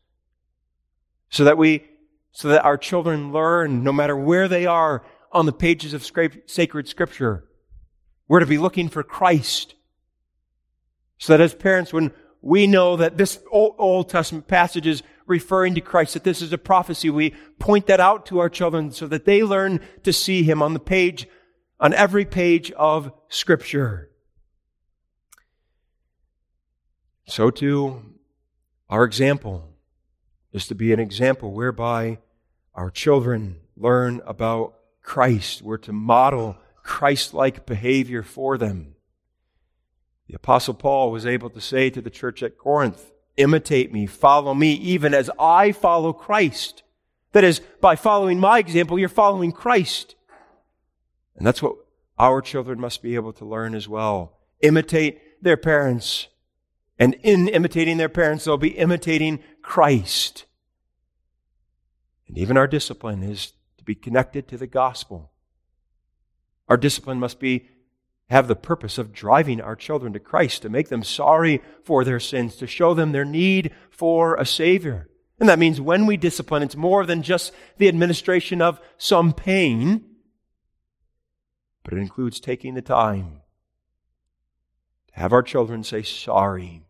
so 1.28 1.44
that 1.44 1.58
we, 1.58 1.84
so 2.32 2.48
that 2.48 2.64
our 2.64 2.78
children 2.78 3.32
learn 3.32 3.84
no 3.84 3.92
matter 3.92 4.16
where 4.16 4.48
they 4.48 4.64
are 4.64 5.04
on 5.32 5.46
the 5.46 5.52
pages 5.52 5.94
of 5.94 6.04
sacred 6.04 6.88
scripture. 6.88 7.44
We're 8.28 8.40
to 8.40 8.46
be 8.46 8.58
looking 8.58 8.88
for 8.88 9.02
Christ. 9.02 9.74
So 11.18 11.32
that 11.32 11.40
as 11.40 11.54
parents, 11.54 11.92
when 11.92 12.12
we 12.40 12.66
know 12.66 12.96
that 12.96 13.16
this 13.16 13.40
Old 13.50 14.08
Testament 14.08 14.48
passage 14.48 14.86
is 14.86 15.02
referring 15.26 15.74
to 15.74 15.80
Christ, 15.80 16.14
that 16.14 16.24
this 16.24 16.42
is 16.42 16.52
a 16.52 16.58
prophecy. 16.58 17.08
We 17.10 17.34
point 17.58 17.86
that 17.86 18.00
out 18.00 18.26
to 18.26 18.40
our 18.40 18.48
children 18.48 18.90
so 18.90 19.06
that 19.06 19.24
they 19.24 19.42
learn 19.42 19.80
to 20.02 20.12
see 20.12 20.42
Him 20.42 20.62
on 20.62 20.74
the 20.74 20.80
page, 20.80 21.28
on 21.78 21.94
every 21.94 22.24
page 22.24 22.72
of 22.72 23.12
Scripture. 23.28 24.10
So 27.26 27.50
too, 27.50 28.02
our 28.88 29.04
example 29.04 29.76
is 30.52 30.66
to 30.66 30.74
be 30.74 30.92
an 30.92 31.00
example 31.00 31.52
whereby 31.52 32.18
our 32.74 32.90
children 32.90 33.60
learn 33.76 34.20
about 34.26 34.74
Christ. 35.02 35.62
We're 35.62 35.78
to 35.78 35.92
model 35.92 36.56
Christ-like 36.82 37.66
behavior 37.66 38.22
for 38.22 38.58
them. 38.58 38.94
The 40.28 40.34
apostle 40.34 40.74
Paul 40.74 41.10
was 41.10 41.26
able 41.26 41.50
to 41.50 41.60
say 41.60 41.90
to 41.90 42.00
the 42.00 42.10
church 42.10 42.42
at 42.42 42.58
Corinth, 42.58 43.10
imitate 43.36 43.92
me, 43.92 44.06
follow 44.06 44.54
me, 44.54 44.72
even 44.74 45.14
as 45.14 45.30
I 45.38 45.72
follow 45.72 46.12
Christ. 46.12 46.82
That 47.32 47.44
is, 47.44 47.60
by 47.80 47.96
following 47.96 48.38
my 48.38 48.58
example, 48.58 48.98
you're 48.98 49.08
following 49.08 49.52
Christ. 49.52 50.14
And 51.36 51.46
that's 51.46 51.62
what 51.62 51.76
our 52.18 52.40
children 52.40 52.78
must 52.78 53.02
be 53.02 53.14
able 53.14 53.32
to 53.34 53.44
learn 53.44 53.74
as 53.74 53.88
well. 53.88 54.38
Imitate 54.60 55.42
their 55.42 55.56
parents. 55.56 56.28
And 56.98 57.14
in 57.22 57.48
imitating 57.48 57.96
their 57.96 58.08
parents, 58.08 58.44
they'll 58.44 58.58
be 58.58 58.78
imitating 58.78 59.40
Christ. 59.62 60.44
And 62.28 62.38
even 62.38 62.56
our 62.56 62.66
discipline 62.66 63.22
is 63.22 63.54
to 63.82 63.84
be 63.84 63.94
connected 63.96 64.46
to 64.46 64.56
the 64.56 64.68
gospel. 64.68 65.32
Our 66.68 66.76
discipline 66.76 67.18
must 67.18 67.40
be 67.40 67.68
have 68.30 68.46
the 68.46 68.54
purpose 68.54 68.96
of 68.96 69.12
driving 69.12 69.60
our 69.60 69.74
children 69.74 70.12
to 70.12 70.20
Christ, 70.20 70.62
to 70.62 70.70
make 70.70 70.88
them 70.88 71.02
sorry 71.02 71.60
for 71.82 72.04
their 72.04 72.20
sins, 72.20 72.56
to 72.56 72.66
show 72.68 72.94
them 72.94 73.10
their 73.10 73.24
need 73.24 73.72
for 73.90 74.36
a 74.36 74.46
Savior. 74.46 75.08
And 75.40 75.48
that 75.48 75.58
means 75.58 75.80
when 75.80 76.06
we 76.06 76.16
discipline, 76.16 76.62
it's 76.62 76.76
more 76.76 77.04
than 77.04 77.22
just 77.22 77.52
the 77.78 77.88
administration 77.88 78.62
of 78.62 78.80
some 78.96 79.32
pain, 79.32 80.04
but 81.82 81.92
it 81.92 81.98
includes 81.98 82.38
taking 82.38 82.74
the 82.74 82.82
time 82.82 83.40
to 85.08 85.20
have 85.20 85.32
our 85.32 85.42
children 85.42 85.82
say 85.82 86.02
sorry, 86.02 86.84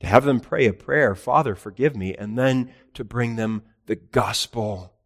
to 0.00 0.06
have 0.08 0.24
them 0.24 0.40
pray 0.40 0.66
a 0.66 0.72
prayer, 0.72 1.14
Father, 1.14 1.54
forgive 1.54 1.96
me, 1.96 2.14
and 2.14 2.36
then 2.36 2.74
to 2.94 3.04
bring 3.04 3.36
them 3.36 3.62
the 3.86 3.96
gospel. 3.96 4.97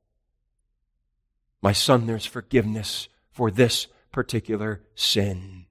My 1.62 1.72
son, 1.72 2.06
there's 2.06 2.26
forgiveness 2.26 3.08
for 3.30 3.50
this 3.50 3.86
particular 4.10 4.82
sin. 4.96 5.66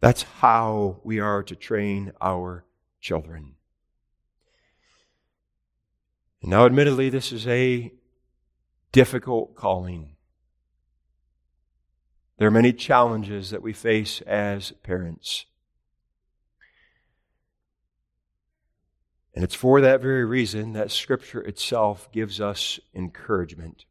That's 0.00 0.22
how 0.22 1.00
we 1.02 1.18
are 1.18 1.42
to 1.42 1.56
train 1.56 2.12
our 2.20 2.64
children. 3.00 3.56
And 6.40 6.52
now, 6.52 6.66
admittedly, 6.66 7.10
this 7.10 7.32
is 7.32 7.48
a 7.48 7.92
difficult 8.92 9.56
calling. 9.56 10.14
There 12.38 12.46
are 12.46 12.52
many 12.52 12.72
challenges 12.72 13.50
that 13.50 13.62
we 13.62 13.72
face 13.72 14.20
as 14.20 14.70
parents. 14.82 15.46
And 19.36 19.44
it's 19.44 19.54
for 19.54 19.82
that 19.82 20.00
very 20.00 20.24
reason 20.24 20.72
that 20.72 20.90
Scripture 20.90 21.42
itself 21.42 22.10
gives 22.10 22.40
us 22.40 22.80
encouragement. 22.94 23.84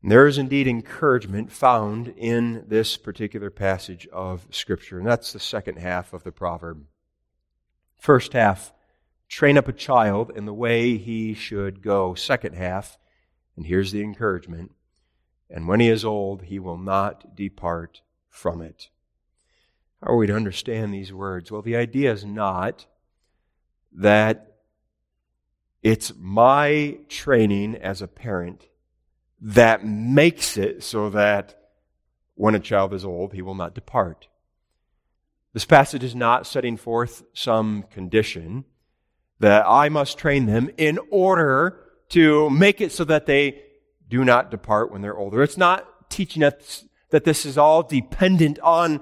And 0.00 0.12
there 0.12 0.28
is 0.28 0.38
indeed 0.38 0.68
encouragement 0.68 1.50
found 1.50 2.14
in 2.16 2.64
this 2.68 2.96
particular 2.96 3.50
passage 3.50 4.06
of 4.12 4.46
Scripture, 4.52 4.98
and 4.98 5.06
that's 5.08 5.32
the 5.32 5.40
second 5.40 5.78
half 5.78 6.12
of 6.12 6.22
the 6.22 6.30
proverb. 6.30 6.84
First 7.98 8.32
half, 8.32 8.72
train 9.28 9.58
up 9.58 9.66
a 9.66 9.72
child 9.72 10.30
in 10.36 10.46
the 10.46 10.54
way 10.54 10.96
he 10.96 11.34
should 11.34 11.82
go. 11.82 12.14
Second 12.14 12.54
half, 12.54 12.96
and 13.56 13.66
here's 13.66 13.90
the 13.90 14.02
encouragement, 14.02 14.70
and 15.50 15.66
when 15.66 15.80
he 15.80 15.88
is 15.88 16.04
old, 16.04 16.42
he 16.42 16.60
will 16.60 16.78
not 16.78 17.34
depart 17.34 18.02
from 18.28 18.62
it. 18.62 18.88
How 20.00 20.12
are 20.12 20.16
we 20.16 20.28
to 20.28 20.36
understand 20.36 20.94
these 20.94 21.12
words? 21.12 21.50
Well, 21.50 21.60
the 21.60 21.76
idea 21.76 22.12
is 22.12 22.24
not 22.24 22.86
that 23.92 24.56
it's 25.82 26.12
my 26.18 26.98
training 27.08 27.76
as 27.76 28.02
a 28.02 28.08
parent 28.08 28.68
that 29.40 29.84
makes 29.84 30.56
it 30.56 30.82
so 30.82 31.10
that 31.10 31.58
when 32.34 32.54
a 32.54 32.60
child 32.60 32.92
is 32.92 33.04
old, 33.04 33.32
he 33.32 33.42
will 33.42 33.54
not 33.54 33.74
depart. 33.74 34.28
This 35.52 35.64
passage 35.64 36.04
is 36.04 36.14
not 36.14 36.46
setting 36.46 36.76
forth 36.76 37.22
some 37.32 37.84
condition 37.90 38.64
that 39.40 39.64
I 39.66 39.88
must 39.88 40.18
train 40.18 40.46
them 40.46 40.70
in 40.76 40.98
order 41.10 41.80
to 42.10 42.50
make 42.50 42.80
it 42.80 42.92
so 42.92 43.04
that 43.04 43.26
they 43.26 43.62
do 44.08 44.24
not 44.24 44.50
depart 44.50 44.92
when 44.92 45.00
they're 45.00 45.16
older. 45.16 45.42
It's 45.42 45.56
not 45.56 46.10
teaching 46.10 46.42
us 46.42 46.84
that 47.10 47.24
this 47.24 47.46
is 47.46 47.56
all 47.56 47.82
dependent 47.82 48.58
on 48.60 49.00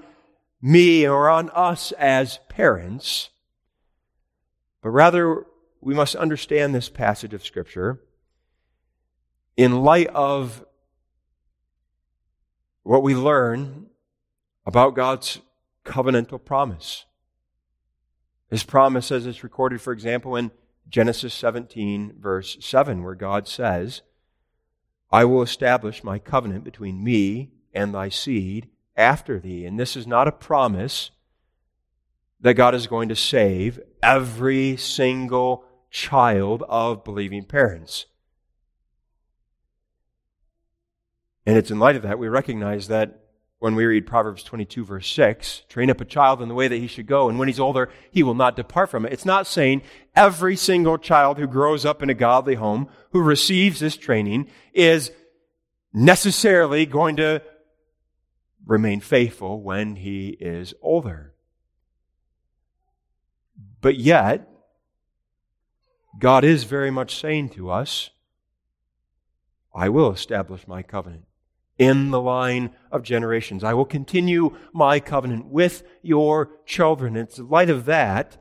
me 0.61 1.07
or 1.07 1.29
on 1.29 1.49
us 1.51 1.91
as 1.93 2.39
parents, 2.49 3.29
but 4.81 4.89
rather 4.89 5.45
we 5.81 5.93
must 5.93 6.15
understand 6.15 6.73
this 6.73 6.89
passage 6.89 7.33
of 7.33 7.45
Scripture 7.45 8.01
in 9.55 9.83
light 9.83 10.07
of 10.07 10.65
what 12.83 13.03
we 13.03 13.15
learn 13.15 13.87
about 14.65 14.95
God's 14.95 15.39
covenantal 15.85 16.43
promise. 16.43 17.05
His 18.49 18.63
promise, 18.63 19.11
as 19.11 19.25
it's 19.25 19.43
recorded, 19.43 19.81
for 19.81 19.93
example, 19.93 20.35
in 20.35 20.51
Genesis 20.87 21.33
17, 21.33 22.15
verse 22.19 22.57
7, 22.59 23.03
where 23.03 23.15
God 23.15 23.47
says, 23.47 24.01
I 25.11 25.25
will 25.25 25.41
establish 25.41 26.03
my 26.03 26.19
covenant 26.19 26.63
between 26.63 27.03
me 27.03 27.51
and 27.73 27.93
thy 27.93 28.09
seed 28.09 28.69
after 28.95 29.39
thee. 29.39 29.65
And 29.65 29.79
this 29.79 29.95
is 29.95 30.07
not 30.07 30.27
a 30.27 30.31
promise 30.31 31.11
that 32.41 32.55
God 32.55 32.73
is 32.73 32.87
going 32.87 33.09
to 33.09 33.15
save 33.15 33.79
every 34.01 34.77
single 34.77 35.65
child 35.91 36.63
of 36.67 37.03
believing 37.03 37.43
parents. 37.43 38.05
And 41.45 41.57
it's 41.57 41.71
in 41.71 41.79
light 41.79 41.95
of 41.95 42.03
that 42.03 42.19
we 42.19 42.27
recognize 42.27 42.87
that 42.89 43.19
when 43.59 43.75
we 43.75 43.85
read 43.85 44.07
Proverbs 44.07 44.43
22, 44.43 44.85
verse 44.85 45.11
6, 45.11 45.63
train 45.67 45.89
up 45.89 45.99
a 45.99 46.05
child 46.05 46.41
in 46.41 46.47
the 46.47 46.55
way 46.55 46.69
that 46.69 46.77
he 46.77 46.87
should 46.87 47.07
go, 47.07 47.27
and 47.27 47.37
when 47.37 47.49
he's 47.49 47.59
older, 47.59 47.89
he 48.09 48.23
will 48.23 48.33
not 48.33 48.55
depart 48.55 48.89
from 48.89 49.05
it. 49.05 49.11
It's 49.11 49.25
not 49.25 49.47
saying 49.47 49.81
every 50.15 50.55
single 50.55 50.97
child 50.97 51.37
who 51.37 51.47
grows 51.47 51.85
up 51.85 52.01
in 52.01 52.09
a 52.09 52.13
godly 52.13 52.55
home, 52.55 52.87
who 53.11 53.21
receives 53.21 53.81
this 53.81 53.97
training, 53.97 54.47
is 54.73 55.11
necessarily 55.93 56.85
going 56.85 57.17
to 57.17 57.41
remain 58.65 59.01
faithful 59.01 59.61
when 59.61 59.97
he 59.97 60.37
is 60.39 60.73
older. 60.81 61.28
But 63.81 63.97
yet, 63.97 64.47
God 66.19 66.43
is 66.43 66.63
very 66.63 66.91
much 66.91 67.19
saying 67.19 67.49
to 67.49 67.69
us, 67.69 68.09
I 69.73 69.89
will 69.89 70.11
establish 70.11 70.67
my 70.67 70.83
covenant 70.83 71.25
in 71.77 72.11
the 72.11 72.21
line 72.21 72.71
of 72.91 73.03
generations. 73.03 73.63
I 73.63 73.73
will 73.73 73.85
continue 73.85 74.57
my 74.73 74.99
covenant 74.99 75.45
with 75.45 75.83
your 76.01 76.49
children. 76.65 77.15
It's 77.15 77.37
in 77.37 77.47
light 77.49 77.69
of 77.69 77.85
that 77.85 78.37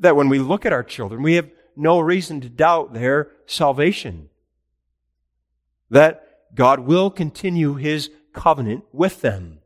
that 0.00 0.16
when 0.16 0.28
we 0.28 0.38
look 0.38 0.64
at 0.64 0.72
our 0.72 0.82
children, 0.82 1.22
we 1.22 1.34
have 1.34 1.50
no 1.76 2.00
reason 2.00 2.40
to 2.40 2.48
doubt 2.48 2.92
their 2.92 3.30
salvation. 3.46 4.28
That 5.90 6.24
God 6.54 6.80
will 6.80 7.10
continue 7.10 7.74
his 7.74 8.10
covenant 8.32 8.84
with 8.92 9.20
them. 9.20 9.60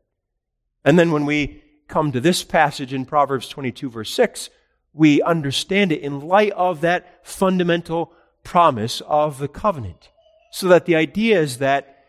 And 0.85 0.97
then 0.97 1.11
when 1.11 1.25
we 1.25 1.63
come 1.87 2.11
to 2.11 2.21
this 2.21 2.43
passage 2.43 2.93
in 2.93 3.05
Proverbs 3.05 3.47
22, 3.47 3.89
verse 3.89 4.11
6, 4.11 4.49
we 4.93 5.21
understand 5.21 5.91
it 5.91 6.01
in 6.01 6.19
light 6.21 6.51
of 6.51 6.81
that 6.81 7.25
fundamental 7.25 8.13
promise 8.43 9.01
of 9.07 9.39
the 9.39 9.47
covenant. 9.47 10.09
So 10.51 10.67
that 10.67 10.85
the 10.85 10.95
idea 10.95 11.41
is 11.41 11.57
that 11.57 12.05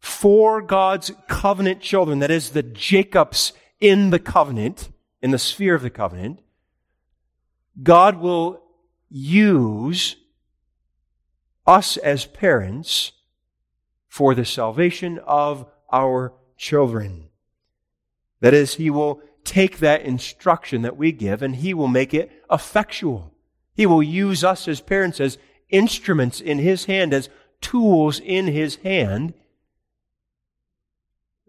for 0.00 0.62
God's 0.62 1.12
covenant 1.28 1.80
children, 1.80 2.20
that 2.20 2.30
is, 2.30 2.50
the 2.50 2.62
Jacobs 2.62 3.52
in 3.80 4.10
the 4.10 4.18
covenant, 4.18 4.88
in 5.20 5.32
the 5.32 5.38
sphere 5.38 5.74
of 5.74 5.82
the 5.82 5.90
covenant, 5.90 6.40
God 7.82 8.16
will 8.18 8.62
use 9.10 10.16
us 11.66 11.96
as 11.98 12.24
parents 12.24 13.12
for 14.08 14.34
the 14.34 14.44
salvation 14.44 15.18
of 15.26 15.66
our 15.92 16.32
children. 16.56 17.28
That 18.40 18.54
is, 18.54 18.74
He 18.76 18.88
will 18.88 19.20
take 19.48 19.78
that 19.78 20.02
instruction 20.02 20.82
that 20.82 20.96
we 20.96 21.12
give 21.12 21.42
and 21.42 21.56
He 21.56 21.74
will 21.74 21.88
make 21.88 22.12
it 22.12 22.30
effectual. 22.50 23.32
He 23.74 23.86
will 23.86 24.02
use 24.02 24.44
us 24.44 24.68
as 24.68 24.80
parents 24.80 25.20
as 25.20 25.38
instruments 25.68 26.40
in 26.40 26.58
His 26.58 26.84
hand, 26.84 27.14
as 27.14 27.28
tools 27.60 28.20
in 28.20 28.46
His 28.48 28.76
hand 28.76 29.34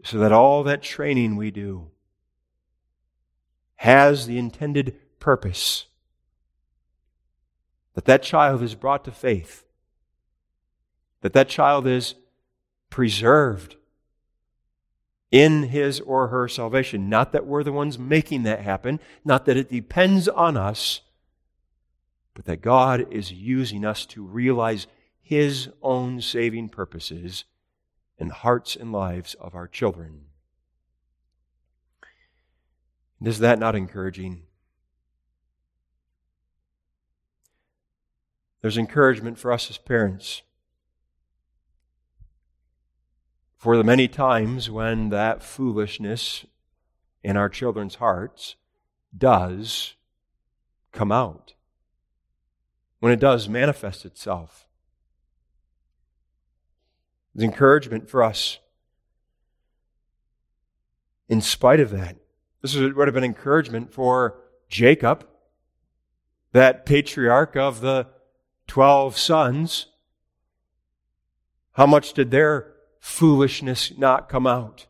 so 0.04 0.18
that 0.20 0.32
all 0.32 0.64
that 0.64 0.82
training 0.82 1.36
we 1.36 1.52
do 1.52 1.88
has 3.76 4.28
the 4.28 4.38
intended 4.38 4.96
purpose. 5.20 5.86
That 7.94 8.06
that 8.06 8.24
child 8.24 8.62
is 8.62 8.76
brought 8.76 9.04
to 9.06 9.12
faith, 9.12 9.66
that 11.22 11.34
that 11.34 11.50
child 11.50 11.86
is 11.86 12.16
preserved 12.90 13.76
in 15.32 15.64
his 15.64 16.00
or 16.02 16.28
her 16.28 16.48
salvation. 16.48 17.10
Not 17.10 17.32
that 17.32 17.46
we're 17.46 17.64
the 17.64 17.72
ones 17.72 18.00
making 18.00 18.44
that 18.44 18.62
happen, 18.62 19.00
not 19.24 19.46
that 19.46 19.58
it 19.58 19.70
depends 19.70 20.28
on 20.28 20.58
us, 20.58 21.02
but 22.34 22.46
that 22.46 22.62
God 22.62 23.12
is 23.12 23.32
using 23.32 23.86
us 23.86 24.06
to 24.08 24.24
realize 24.24 24.88
his 25.22 25.70
own 25.82 26.22
saving 26.22 26.70
purposes 26.70 27.46
in 28.18 28.30
the 28.30 28.34
hearts 28.34 28.76
and 28.76 28.92
lives 28.92 29.36
of 29.36 29.56
our 29.56 29.68
children. 29.68 30.22
Is 33.24 33.40
that 33.40 33.60
not 33.60 33.76
encouraging? 33.76 34.44
There's 38.62 38.78
encouragement 38.78 39.38
for 39.38 39.52
us 39.52 39.70
as 39.70 39.78
parents. 39.78 40.42
For 43.60 43.76
the 43.76 43.84
many 43.84 44.08
times 44.08 44.70
when 44.70 45.10
that 45.10 45.44
foolishness 45.44 46.46
in 47.22 47.36
our 47.36 47.50
children's 47.50 47.96
hearts 47.96 48.56
does 49.16 49.96
come 50.94 51.12
out, 51.12 51.56
when 53.02 53.12
it 53.12 53.20
does 53.20 53.50
manifest 53.50 54.06
itself. 54.06 54.66
There's 57.36 57.44
encouragement 57.44 58.10
for 58.10 58.24
us 58.24 58.60
in 61.28 61.42
spite 61.42 61.82
of 61.82 61.92
that. 61.92 62.16
This 62.62 62.76
would 62.78 63.08
have 63.10 63.14
been 63.14 63.26
encouragement 63.26 63.94
for 63.94 64.40
Jacob, 64.70 65.28
that 66.54 66.86
patriarch 66.86 67.58
of 67.58 67.82
the 67.82 68.08
12 68.68 69.18
sons. 69.18 69.88
How 71.74 71.86
much 71.86 72.14
did 72.14 72.32
their 72.32 72.74
foolishness 73.00 73.98
not 73.98 74.30
come 74.30 74.48
out? 74.48 74.88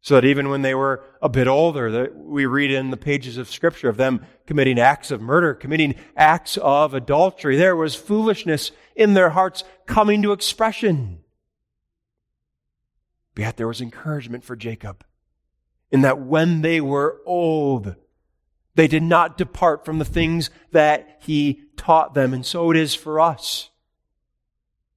So 0.00 0.14
that 0.14 0.24
even 0.24 0.50
when 0.50 0.62
they 0.62 0.74
were 0.74 1.02
a 1.20 1.28
bit 1.28 1.48
older, 1.48 1.90
that 1.90 2.16
we 2.16 2.46
read 2.46 2.70
in 2.70 2.90
the 2.90 2.96
pages 2.96 3.38
of 3.38 3.50
Scripture 3.50 3.88
of 3.88 3.96
them 3.96 4.24
committing 4.46 4.78
acts 4.78 5.10
of 5.10 5.20
murder, 5.20 5.52
committing 5.52 5.96
acts 6.16 6.56
of 6.58 6.94
adultery, 6.94 7.56
there 7.56 7.74
was 7.74 7.96
foolishness 7.96 8.70
in 8.94 9.14
their 9.14 9.30
hearts 9.30 9.64
coming 9.86 10.22
to 10.22 10.30
expression. 10.30 11.18
But 13.34 13.42
yet 13.42 13.56
there 13.56 13.66
was 13.66 13.80
encouragement 13.80 14.44
for 14.44 14.54
Jacob 14.54 15.04
in 15.90 16.02
that 16.02 16.20
when 16.20 16.62
they 16.62 16.80
were 16.80 17.20
old, 17.26 17.96
they 18.76 18.86
did 18.86 19.02
not 19.02 19.36
depart 19.36 19.84
from 19.84 19.98
the 19.98 20.04
things 20.04 20.50
that 20.70 21.18
he 21.20 21.62
taught 21.76 22.14
them. 22.14 22.32
And 22.32 22.44
so 22.44 22.70
it 22.70 22.76
is 22.76 22.94
for 22.94 23.20
us. 23.20 23.70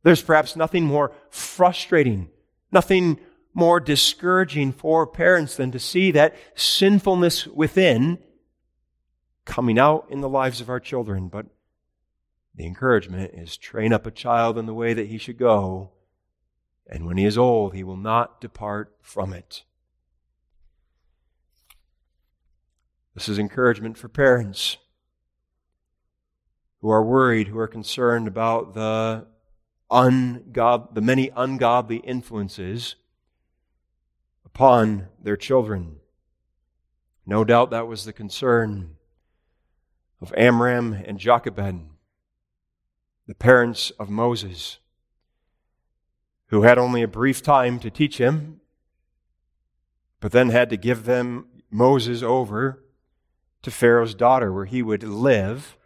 There's 0.04 0.22
perhaps 0.22 0.56
nothing 0.56 0.86
more 0.86 1.12
frustrating, 1.30 2.30
nothing 2.72 3.20
more 3.54 3.80
discouraging 3.80 4.72
for 4.72 5.06
parents 5.06 5.56
than 5.56 5.72
to 5.72 5.80
see 5.80 6.12
that 6.12 6.36
sinfulness 6.56 7.47
within 7.47 8.20
coming 9.45 9.80
out 9.80 10.08
in 10.10 10.22
the 10.22 10.30
lives 10.30 10.62
of 10.62 10.70
our 10.70 10.80
children. 10.80 11.28
But 11.28 11.47
the 12.56 12.66
encouragement 12.66 13.34
is 13.34 13.58
train 13.58 13.91
up 13.91 14.06
a 14.06 14.12
child 14.12 14.58
in 14.58 14.66
the 14.66 14.74
way 14.74 14.93
that 14.93 15.08
he 15.08 15.18
should 15.18 15.38
go, 15.38 15.91
and 16.88 17.06
when 17.06 17.18
he 17.18 17.26
is 17.26 17.38
old, 17.38 17.74
he 17.74 17.84
will 17.84 17.97
not 17.97 18.41
depart 18.41 18.95
from 19.02 19.34
it. 19.34 19.64
This 23.14 23.28
is 23.28 23.39
encouragement 23.39 23.97
for 23.97 24.08
parents 24.08 24.78
who 26.82 26.89
are 26.89 27.04
worried, 27.04 27.50
who 27.50 27.60
are 27.60 27.68
concerned 27.68 28.28
about 28.28 28.74
the 28.74 29.28
ungod, 29.92 30.94
the 30.94 31.02
many 31.02 31.32
ungodly 31.36 31.98
influences 31.98 32.96
upon 34.46 35.08
their 35.22 35.38
children. 35.38 35.98
No 37.26 37.44
doubt 37.44 37.72
that 37.72 37.88
was 37.88 38.06
the 38.06 38.14
concern 38.14 38.96
of 40.22 40.34
Amram 40.36 40.94
and 40.94 41.20
Jochebed, 41.20 41.82
the 43.28 43.36
parents 43.36 43.92
of 43.92 44.10
Moses, 44.10 44.80
who 46.48 46.64
had 46.64 46.78
only 46.78 47.04
a 47.04 47.08
brief 47.08 47.42
time 47.44 47.80
to 47.80 47.90
teach 47.90 48.18
him, 48.18 48.62
but 50.20 50.32
then 50.32 50.50
had 50.50 50.70
to 50.72 50.78
give 50.78 51.06
them 51.06 51.46
Moses 51.70 52.24
over 52.24 52.84
to 53.62 53.72
Pharaoh's 53.72 54.16
daughter, 54.16 54.52
where 54.52 54.66
he 54.66 54.82
would 54.82 55.04
live 55.04 55.78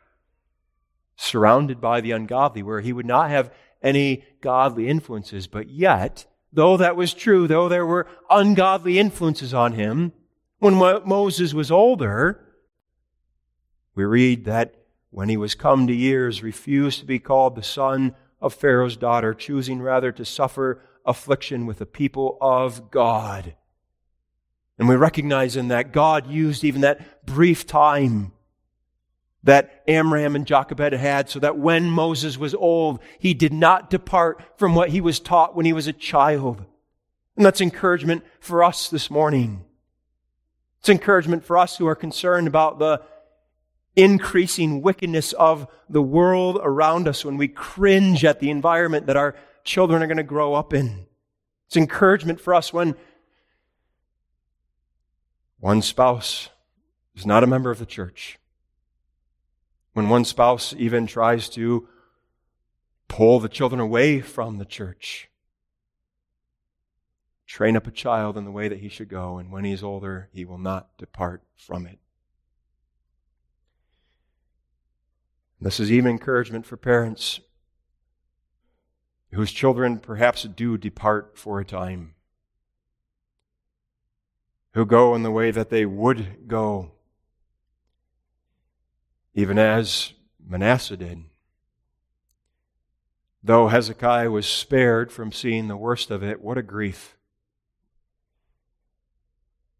surrounded 1.16 1.80
by 1.82 2.01
the 2.01 2.12
ungodly, 2.12 2.64
where 2.64 2.82
he 2.82 2.93
would 2.93 3.06
not 3.06 3.30
have 3.30 3.54
any 3.84 4.24
godly 4.42 4.88
influences. 4.88 5.48
But 5.48 5.70
yet, 5.70 6.26
though 6.52 6.78
that 6.78 6.96
was 6.96 7.14
true, 7.14 7.48
though 7.48 7.70
there 7.70 7.86
were 7.86 8.08
ungodly 8.30 8.98
influences 8.98 9.54
on 9.54 9.74
him, 9.74 10.14
when 10.60 10.76
Moses 10.76 11.54
was 11.54 11.70
older, 11.70 12.40
we 13.96 14.06
read 14.06 14.46
that 14.46 14.76
when 15.10 15.30
he 15.30 15.38
was 15.38 15.54
come 15.54 15.86
to 15.88 15.94
years, 15.94 16.42
refused 16.42 17.00
to 17.00 17.06
be 17.06 17.20
called 17.20 17.56
the 17.56 17.64
son 17.64 18.16
of 18.42 18.54
Pharaoh's 18.54 18.98
daughter, 18.98 19.34
choosing 19.34 19.82
rather 19.82 20.12
to 20.12 20.26
suffer 20.26 20.82
affliction 21.06 21.66
with 21.66 21.80
the 21.80 21.86
people 21.86 22.38
of 22.42 22.90
God. 22.90 23.56
And 24.80 24.90
we 24.90 24.96
recognize 24.96 25.56
in 25.56 25.68
that 25.68 25.92
God 25.92 26.28
used 26.28 26.64
even 26.64 26.82
that 26.82 27.26
brief 27.26 27.68
time 27.68 28.32
that 29.44 29.84
Amram 29.88 30.36
and 30.36 30.46
Jochebed 30.46 30.94
had 30.94 31.30
so 31.30 31.39
that 31.39 31.58
when 31.58 31.89
Moses 31.89 32.38
was 32.38 32.54
old, 32.56 33.00
he 33.20 33.34
did 33.34 33.54
not 33.54 33.89
depart 33.89 34.41
from 34.58 34.74
what 34.74 34.89
he 34.89 35.02
was 35.02 35.20
taught 35.20 35.56
when 35.56 35.66
he 35.66 35.74
was 35.74 35.88
a 35.88 35.94
child. 35.94 36.64
And 37.36 37.46
that's 37.46 37.62
encouragement 37.62 38.24
for 38.39 38.64
us 38.64 38.88
this 38.89 39.10
morning. 39.10 39.66
It's 40.80 40.89
encouragement 40.89 41.44
for 41.44 41.58
us 41.58 41.78
who 41.78 41.88
are 41.88 41.96
concerned 41.96 42.48
about 42.48 42.80
the 42.80 43.02
increasing 43.96 44.82
wickedness 44.82 45.34
of 45.34 45.68
the 45.89 46.02
world 46.02 46.60
around 46.62 47.08
us 47.08 47.24
when 47.24 47.38
we 47.38 47.48
cringe 47.48 48.26
at 48.26 48.39
the 48.39 48.50
environment 48.50 49.08
that 49.08 49.18
our 49.18 49.36
children 49.64 50.02
are 50.02 50.08
going 50.08 50.18
to 50.18 50.24
grow 50.24 50.54
up 50.54 50.74
in. 50.74 51.06
It's 51.68 51.78
encouragement 51.78 52.39
for 52.39 52.54
us 52.54 52.74
when 52.74 52.96
one 55.60 55.82
spouse 55.82 56.50
is 57.16 57.26
not 57.26 57.44
a 57.44 57.48
member 57.48 57.72
of 57.72 57.80
the 57.80 57.86
church. 57.86 58.39
When 59.94 60.10
one 60.10 60.26
spouse 60.26 60.74
even 60.78 61.08
tries 61.08 61.50
to 61.50 61.88
pull 63.08 63.39
the 63.39 63.50
children 63.50 63.80
away 63.80 64.22
from 64.22 64.58
the 64.58 64.66
church. 64.66 65.30
Train 67.46 67.78
up 67.78 67.86
a 67.86 67.91
child 67.91 68.36
in 68.38 68.46
the 68.46 68.52
way 68.52 68.68
that 68.68 68.80
he 68.80 68.89
should 68.89 69.10
go, 69.10 69.38
and 69.38 69.52
when 69.52 69.66
he 69.66 69.72
is 69.72 69.84
older, 69.84 70.30
he 70.34 70.46
will 70.46 70.58
not 70.58 70.98
depart 70.98 71.44
from 71.56 71.86
it. 71.86 72.00
This 75.62 75.80
is 75.80 75.91
even 75.91 76.12
encouragement 76.12 76.66
for 76.66 76.76
parents 76.76 77.39
whose 79.32 79.52
children 79.52 80.00
perhaps 80.00 80.44
do 80.44 80.78
depart 80.78 81.38
for 81.38 81.60
a 81.60 81.66
time 81.66 82.16
who 84.74 84.86
go 84.86 85.14
in 85.14 85.24
the 85.24 85.32
way 85.32 85.52
that 85.52 85.70
they 85.70 85.86
would 85.86 86.48
go, 86.48 86.93
even 89.34 89.58
as 89.58 90.14
Manasseh 90.46 90.98
did. 90.98 91.24
Though 93.44 93.68
Hezekiah 93.68 94.32
was 94.32 94.46
spared 94.46 95.12
from 95.12 95.32
seeing 95.32 95.68
the 95.68 95.78
worst 95.78 96.12
of 96.12 96.24
it, 96.24 96.42
what 96.42 96.58
a 96.58 96.64
grief. 96.64 97.18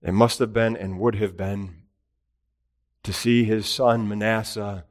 It 0.02 0.12
must 0.12 0.40
have 0.40 0.52
been 0.52 0.76
and 0.76 1.00
would 1.00 1.16
have 1.16 1.38
been 1.38 1.84
to 3.04 3.14
see 3.14 3.46
his 3.46 3.68
son 3.68 4.08
Manasseh 4.08 4.86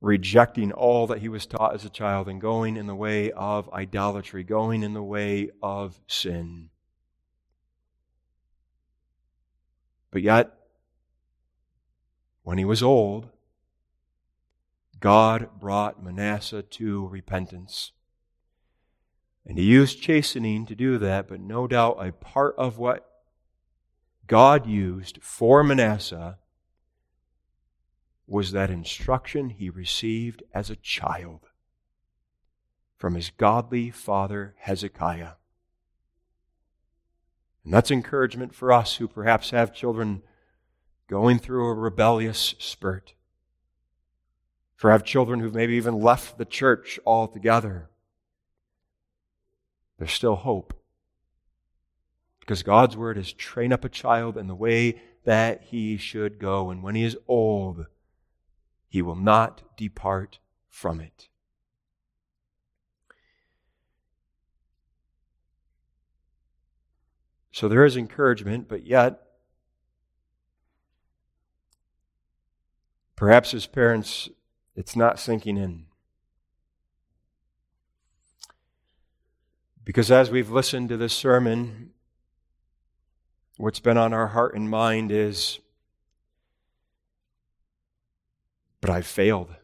rejecting 0.00 0.72
all 0.72 1.06
that 1.06 1.20
he 1.20 1.28
was 1.28 1.46
taught 1.46 1.74
as 1.74 1.84
a 1.84 1.90
child 1.90 2.28
and 2.28 2.40
going 2.40 2.76
in 2.76 2.88
the 2.88 2.94
way 2.94 3.30
of 3.30 3.72
idolatry, 3.72 4.42
going 4.42 4.82
in 4.82 4.94
the 4.94 5.02
way 5.02 5.50
of 5.62 6.00
sin. 6.08 6.70
But 10.10 10.22
yet, 10.22 10.52
when 12.42 12.58
he 12.58 12.64
was 12.64 12.82
old, 12.82 13.28
God 15.02 15.48
brought 15.58 16.02
Manasseh 16.02 16.62
to 16.62 17.08
repentance. 17.08 17.90
And 19.44 19.58
he 19.58 19.64
used 19.64 20.00
chastening 20.00 20.64
to 20.66 20.76
do 20.76 20.96
that, 20.98 21.26
but 21.26 21.40
no 21.40 21.66
doubt 21.66 21.98
a 21.98 22.12
part 22.12 22.54
of 22.56 22.78
what 22.78 23.10
God 24.28 24.64
used 24.64 25.18
for 25.20 25.64
Manasseh 25.64 26.38
was 28.28 28.52
that 28.52 28.70
instruction 28.70 29.50
he 29.50 29.68
received 29.68 30.44
as 30.54 30.70
a 30.70 30.76
child 30.76 31.48
from 32.96 33.16
his 33.16 33.30
godly 33.30 33.90
father 33.90 34.54
Hezekiah. 34.58 35.32
And 37.64 37.74
that's 37.74 37.90
encouragement 37.90 38.54
for 38.54 38.70
us 38.70 38.96
who 38.96 39.08
perhaps 39.08 39.50
have 39.50 39.74
children 39.74 40.22
going 41.08 41.40
through 41.40 41.66
a 41.66 41.74
rebellious 41.74 42.54
spurt. 42.60 43.14
For 44.82 44.90
I 44.90 44.94
have 44.94 45.04
children 45.04 45.38
who've 45.38 45.54
maybe 45.54 45.74
even 45.74 46.00
left 46.00 46.38
the 46.38 46.44
church 46.44 46.98
altogether. 47.06 47.88
There's 49.96 50.10
still 50.10 50.34
hope. 50.34 50.74
Because 52.40 52.64
God's 52.64 52.96
word 52.96 53.16
is 53.16 53.32
train 53.32 53.72
up 53.72 53.84
a 53.84 53.88
child 53.88 54.36
in 54.36 54.48
the 54.48 54.56
way 54.56 55.00
that 55.22 55.62
he 55.66 55.96
should 55.98 56.40
go, 56.40 56.68
and 56.68 56.82
when 56.82 56.96
he 56.96 57.04
is 57.04 57.16
old, 57.28 57.86
he 58.88 59.02
will 59.02 59.14
not 59.14 59.62
depart 59.76 60.40
from 60.68 61.00
it. 61.00 61.28
So 67.52 67.68
there 67.68 67.84
is 67.84 67.96
encouragement, 67.96 68.68
but 68.68 68.84
yet, 68.84 69.20
perhaps 73.14 73.54
as 73.54 73.68
parents, 73.68 74.28
it's 74.74 74.96
not 74.96 75.18
sinking 75.18 75.56
in. 75.56 75.86
Because 79.84 80.10
as 80.10 80.30
we've 80.30 80.50
listened 80.50 80.88
to 80.90 80.96
this 80.96 81.12
sermon, 81.12 81.90
what's 83.56 83.80
been 83.80 83.98
on 83.98 84.12
our 84.12 84.28
heart 84.28 84.54
and 84.54 84.70
mind 84.70 85.10
is, 85.10 85.58
but 88.80 88.90
I've 88.90 89.06
failed. 89.06 89.54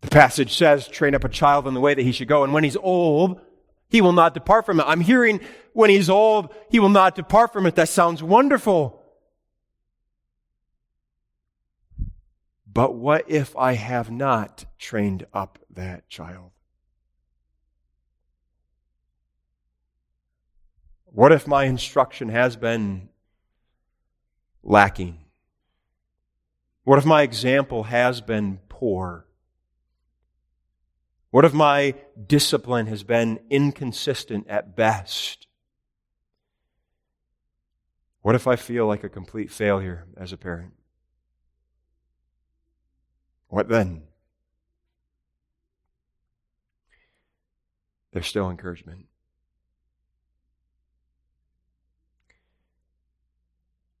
The 0.00 0.08
passage 0.08 0.56
says, 0.56 0.88
train 0.88 1.14
up 1.14 1.24
a 1.24 1.28
child 1.28 1.66
in 1.66 1.74
the 1.74 1.80
way 1.80 1.94
that 1.94 2.02
he 2.02 2.12
should 2.12 2.28
go, 2.28 2.44
and 2.44 2.52
when 2.52 2.64
he's 2.64 2.76
old, 2.76 3.40
he 3.88 4.00
will 4.00 4.12
not 4.12 4.34
depart 4.34 4.66
from 4.66 4.80
it. 4.80 4.84
I'm 4.86 5.00
hearing 5.00 5.40
when 5.72 5.90
he's 5.90 6.10
old, 6.10 6.52
he 6.70 6.80
will 6.80 6.88
not 6.88 7.14
depart 7.14 7.52
from 7.52 7.66
it. 7.66 7.74
That 7.76 7.88
sounds 7.88 8.22
wonderful. 8.22 9.03
But 12.74 12.96
what 12.96 13.30
if 13.30 13.56
I 13.56 13.74
have 13.74 14.10
not 14.10 14.64
trained 14.78 15.26
up 15.32 15.60
that 15.70 16.08
child? 16.08 16.50
What 21.04 21.30
if 21.30 21.46
my 21.46 21.66
instruction 21.66 22.30
has 22.30 22.56
been 22.56 23.10
lacking? 24.64 25.20
What 26.82 26.98
if 26.98 27.06
my 27.06 27.22
example 27.22 27.84
has 27.84 28.20
been 28.20 28.58
poor? 28.68 29.26
What 31.30 31.44
if 31.44 31.54
my 31.54 31.94
discipline 32.26 32.88
has 32.88 33.04
been 33.04 33.38
inconsistent 33.50 34.48
at 34.48 34.74
best? 34.74 35.46
What 38.22 38.34
if 38.34 38.48
I 38.48 38.56
feel 38.56 38.86
like 38.88 39.04
a 39.04 39.08
complete 39.08 39.52
failure 39.52 40.06
as 40.16 40.32
a 40.32 40.36
parent? 40.36 40.72
What 43.54 43.68
then? 43.68 44.02
There's 48.10 48.26
still 48.26 48.50
encouragement. 48.50 49.06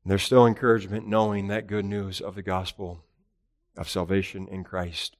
There's 0.04 0.24
still 0.24 0.44
encouragement 0.44 1.06
knowing 1.06 1.46
that 1.46 1.68
good 1.68 1.84
news 1.84 2.20
of 2.20 2.34
the 2.34 2.42
gospel 2.42 3.04
of 3.76 3.88
salvation 3.88 4.48
in 4.48 4.64
Christ. 4.64 5.14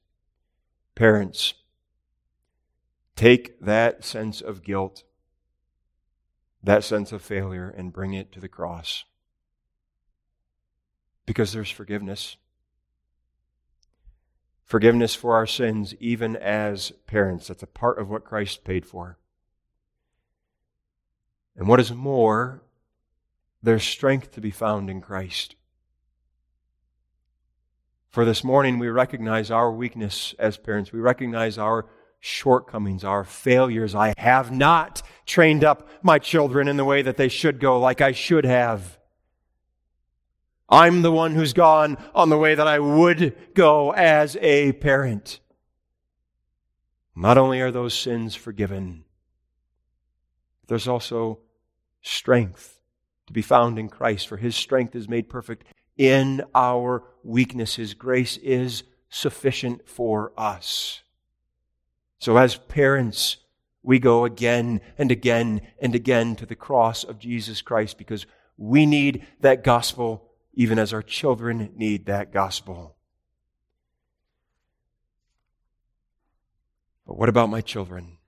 Parents, 0.96 1.54
Take 3.14 3.60
that 3.60 4.04
sense 4.04 4.40
of 4.40 4.64
guilt, 4.64 5.04
that 6.60 6.82
sense 6.82 7.12
of 7.12 7.22
failure, 7.22 7.68
and 7.68 7.92
bring 7.92 8.14
it 8.14 8.32
to 8.32 8.40
the 8.40 8.48
cross. 8.48 9.04
Because 11.24 11.52
there's 11.52 11.70
forgiveness. 11.70 12.36
Forgiveness 14.64 15.14
for 15.14 15.34
our 15.34 15.46
sins, 15.46 15.94
even 16.00 16.36
as 16.36 16.90
parents. 17.06 17.48
That's 17.48 17.62
a 17.62 17.66
part 17.66 17.98
of 17.98 18.08
what 18.08 18.24
Christ 18.24 18.64
paid 18.64 18.86
for. 18.86 19.18
And 21.56 21.68
what 21.68 21.80
is 21.80 21.92
more, 21.92 22.62
there's 23.62 23.84
strength 23.84 24.32
to 24.32 24.40
be 24.40 24.50
found 24.50 24.90
in 24.90 25.00
Christ. 25.00 25.54
For 28.08 28.24
this 28.24 28.44
morning, 28.44 28.78
we 28.78 28.88
recognize 28.88 29.50
our 29.50 29.70
weakness 29.70 30.34
as 30.38 30.56
parents. 30.56 30.92
We 30.92 31.00
recognize 31.00 31.58
our 31.58 31.86
shortcomings, 32.20 33.04
our 33.04 33.24
failures. 33.24 33.94
I 33.94 34.14
have 34.16 34.50
not 34.50 35.02
trained 35.26 35.62
up 35.62 35.88
my 36.02 36.18
children 36.18 36.68
in 36.68 36.76
the 36.76 36.84
way 36.84 37.02
that 37.02 37.16
they 37.16 37.28
should 37.28 37.60
go 37.60 37.78
like 37.78 38.00
I 38.00 38.12
should 38.12 38.44
have. 38.44 38.98
I'm 40.68 41.02
the 41.02 41.12
one 41.12 41.34
who's 41.34 41.52
gone 41.52 41.98
on 42.14 42.30
the 42.30 42.38
way 42.38 42.54
that 42.54 42.66
I 42.66 42.78
would 42.78 43.54
go 43.54 43.92
as 43.92 44.36
a 44.40 44.72
parent. 44.72 45.40
Not 47.14 47.38
only 47.38 47.60
are 47.60 47.70
those 47.70 47.94
sins 47.94 48.34
forgiven, 48.34 49.04
there's 50.66 50.88
also 50.88 51.40
strength 52.02 52.80
to 53.26 53.32
be 53.32 53.42
found 53.42 53.78
in 53.78 53.88
Christ, 53.88 54.28
for 54.28 54.36
his 54.36 54.56
strength 54.56 54.94
is 54.94 55.08
made 55.08 55.28
perfect 55.28 55.64
in 55.96 56.42
our 56.54 57.04
weakness. 57.22 57.76
His 57.76 57.94
grace 57.94 58.36
is 58.38 58.84
sufficient 59.08 59.88
for 59.88 60.32
us. 60.36 61.02
So, 62.18 62.36
as 62.36 62.56
parents, 62.56 63.36
we 63.82 63.98
go 63.98 64.24
again 64.24 64.80
and 64.98 65.10
again 65.10 65.60
and 65.80 65.94
again 65.94 66.36
to 66.36 66.46
the 66.46 66.56
cross 66.56 67.04
of 67.04 67.18
Jesus 67.18 67.62
Christ 67.62 67.98
because 67.98 68.26
we 68.56 68.86
need 68.86 69.26
that 69.40 69.62
gospel 69.62 70.30
even 70.54 70.78
as 70.78 70.92
our 70.92 71.02
children 71.02 71.72
need 71.76 72.06
that 72.06 72.32
gospel. 72.32 72.96
But 77.06 77.18
what 77.18 77.28
about 77.28 77.50
my 77.50 77.60
children? 77.60 78.18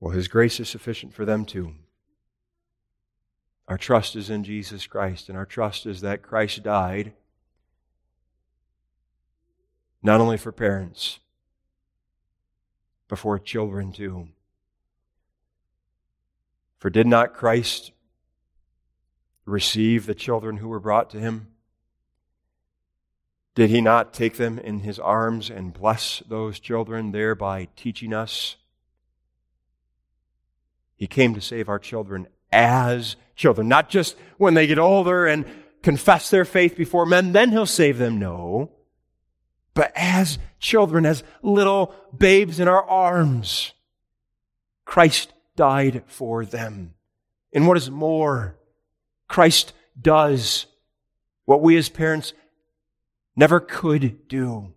Well, 0.00 0.12
His 0.12 0.28
grace 0.28 0.60
is 0.60 0.68
sufficient 0.68 1.14
for 1.14 1.24
them 1.24 1.44
too. 1.44 1.74
Our 3.66 3.78
trust 3.78 4.16
is 4.16 4.28
in 4.28 4.44
Jesus 4.44 4.86
Christ, 4.86 5.30
and 5.30 5.38
our 5.38 5.46
trust 5.46 5.86
is 5.86 6.02
that 6.02 6.20
Christ 6.20 6.62
died 6.62 7.14
not 10.02 10.20
only 10.20 10.36
for 10.36 10.52
parents, 10.52 11.20
but 13.08 13.18
for 13.18 13.38
children 13.38 13.90
too. 13.90 14.28
For 16.84 16.90
did 16.90 17.06
not 17.06 17.32
Christ 17.32 17.92
receive 19.46 20.04
the 20.04 20.14
children 20.14 20.58
who 20.58 20.68
were 20.68 20.78
brought 20.78 21.08
to 21.10 21.18
him? 21.18 21.46
Did 23.54 23.70
he 23.70 23.80
not 23.80 24.12
take 24.12 24.36
them 24.36 24.58
in 24.58 24.80
his 24.80 24.98
arms 24.98 25.48
and 25.48 25.72
bless 25.72 26.22
those 26.28 26.60
children, 26.60 27.12
thereby 27.12 27.68
teaching 27.74 28.12
us? 28.12 28.56
He 30.94 31.06
came 31.06 31.32
to 31.32 31.40
save 31.40 31.70
our 31.70 31.78
children 31.78 32.26
as 32.52 33.16
children, 33.34 33.66
not 33.66 33.88
just 33.88 34.14
when 34.36 34.52
they 34.52 34.66
get 34.66 34.78
older 34.78 35.24
and 35.24 35.46
confess 35.82 36.28
their 36.28 36.44
faith 36.44 36.76
before 36.76 37.06
men, 37.06 37.32
then 37.32 37.50
he'll 37.50 37.64
save 37.64 37.96
them. 37.96 38.18
No. 38.18 38.72
But 39.72 39.90
as 39.96 40.38
children, 40.58 41.06
as 41.06 41.22
little 41.40 41.94
babes 42.14 42.60
in 42.60 42.68
our 42.68 42.84
arms, 42.84 43.72
Christ 44.84 45.32
died 45.56 46.02
for 46.06 46.44
them. 46.44 46.94
And 47.52 47.66
what 47.68 47.76
is 47.76 47.90
more, 47.90 48.56
Christ 49.28 49.72
does 50.00 50.66
what 51.44 51.62
we 51.62 51.76
as 51.76 51.88
parents 51.88 52.32
never 53.36 53.60
could 53.60 54.28
do. 54.28 54.72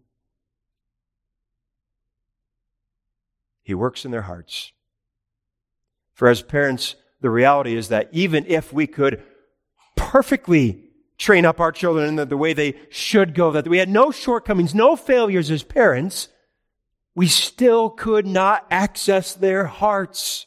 He 3.63 3.73
works 3.73 4.05
in 4.05 4.11
their 4.11 4.21
hearts. 4.21 4.71
For 6.13 6.27
as 6.27 6.41
parents, 6.41 6.95
the 7.21 7.29
reality 7.29 7.75
is 7.75 7.89
that 7.89 8.09
even 8.11 8.45
if 8.47 8.71
we 8.71 8.87
could 8.87 9.21
perfectly 9.95 10.83
train 11.17 11.45
up 11.45 11.59
our 11.59 11.71
children 11.71 12.19
in 12.19 12.29
the, 12.29 12.37
way 12.37 12.53
they 12.53 12.75
should 12.89 13.33
go, 13.33 13.51
that 13.51 13.67
we 13.67 13.79
had 13.79 13.89
no 13.89 14.11
shortcomings, 14.11 14.73
no 14.73 14.95
failures 14.95 15.51
as 15.51 15.63
parents, 15.63 16.29
we 17.15 17.27
still 17.27 17.89
could 17.89 18.25
not 18.25 18.65
access 18.69 19.33
their 19.33 19.65
hearts. 19.65 20.45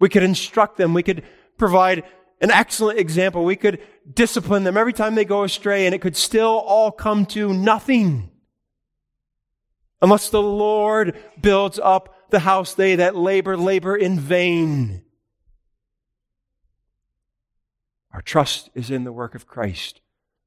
We 0.00 0.08
could 0.08 0.22
instruct 0.22 0.76
them. 0.76 0.94
We 0.94 1.02
could 1.02 1.22
provide 1.56 2.04
an 2.40 2.50
excellent 2.50 2.98
example. 2.98 3.44
We 3.44 3.56
could 3.56 3.80
discipline 4.12 4.64
them 4.64 4.76
every 4.76 4.92
time 4.92 5.14
they 5.14 5.24
go 5.24 5.44
astray, 5.44 5.86
and 5.86 5.94
it 5.94 6.00
could 6.00 6.16
still 6.16 6.58
all 6.66 6.90
come 6.90 7.26
to 7.26 7.52
nothing. 7.52 8.30
Unless 10.02 10.30
the 10.30 10.42
Lord 10.42 11.16
builds 11.40 11.78
up 11.78 12.30
the 12.30 12.40
house, 12.40 12.74
they 12.74 12.96
that 12.96 13.16
labor, 13.16 13.56
labor 13.56 13.96
in 13.96 14.18
vain. 14.18 15.02
Our 18.12 18.20
trust 18.20 18.70
is 18.74 18.90
in 18.90 19.04
the 19.04 19.12
work 19.12 19.34
of 19.34 19.46
Christ, 19.46 20.00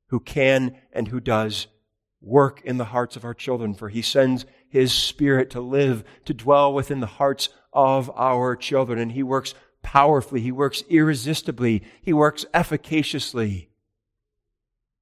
who 0.09 0.19
can 0.19 0.77
and 0.93 1.07
who 1.07 1.19
does 1.19 1.67
work 2.21 2.61
in 2.63 2.77
the 2.77 2.85
hearts 2.85 3.15
of 3.15 3.25
our 3.25 3.33
children, 3.33 3.73
for 3.73 3.89
he 3.89 4.01
sends 4.01 4.45
His 4.69 4.93
Spirit 4.93 5.49
to 5.51 5.61
live, 5.61 6.03
to 6.25 6.33
dwell 6.33 6.73
within 6.73 6.99
the 6.99 7.07
hearts 7.07 7.49
of 7.77 8.09
our 8.15 8.55
children. 8.55 8.97
And 8.97 9.11
He 9.11 9.21
works 9.21 9.53
powerfully, 9.83 10.41
He 10.41 10.51
works 10.51 10.83
irresistibly, 10.89 11.83
He 12.01 12.11
works 12.11 12.45
efficaciously. 12.53 13.69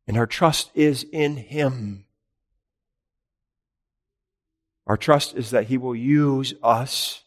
And 0.06 0.18
our 0.18 0.28
trust 0.28 0.70
is 0.76 1.04
in 1.12 1.38
Him. 1.38 2.06
Our 4.86 4.98
trust 4.98 5.36
is 5.36 5.50
that 5.50 5.68
He 5.68 5.78
will 5.78 5.96
use 5.96 6.54
us, 6.62 7.24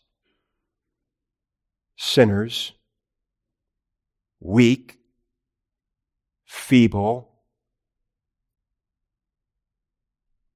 sinners, 1.97 2.73
weak, 4.39 4.99
feeble, 6.45 7.33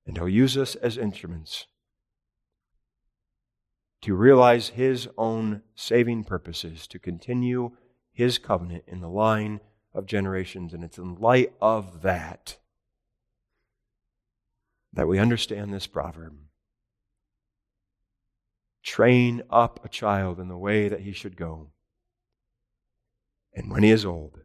and 0.07 0.19
He'll 0.19 0.29
use 0.29 0.57
us 0.59 0.75
as 0.77 0.99
instruments 0.99 1.67
to 4.03 4.15
realize 4.15 4.71
His 4.71 5.09
own 5.17 5.63
saving 5.75 6.25
purposes, 6.25 6.87
to 6.89 6.99
continue 6.99 7.73
His 8.13 8.39
covenant 8.39 8.85
in 8.87 9.01
the 9.01 9.09
line 9.09 9.61
of 9.95 10.07
generations. 10.07 10.75
And 10.75 10.85
it's 10.85 10.99
in 10.99 11.17
light 11.17 11.53
of 11.61 12.03
that 12.03 12.59
that 14.93 15.09
we 15.09 15.19
understand 15.19 15.73
this 15.73 15.87
proverb. 15.87 16.35
Train 18.83 19.43
up 19.49 19.85
a 19.85 19.89
child 19.89 20.39
in 20.39 20.49
the 20.49 20.57
way 20.57 20.89
that 20.89 21.01
he 21.01 21.13
should 21.13 21.37
go. 21.37 21.71
And 23.55 23.71
when 23.71 23.83
he 23.83 23.91
is 23.91 24.05
old, 24.05 24.41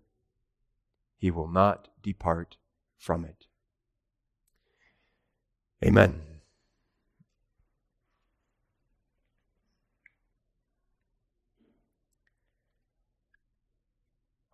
he 1.17 1.31
will 1.31 1.47
not 1.47 1.87
depart 2.01 2.57
from 2.97 3.25
it. 3.25 3.47
Amen. 5.83 6.26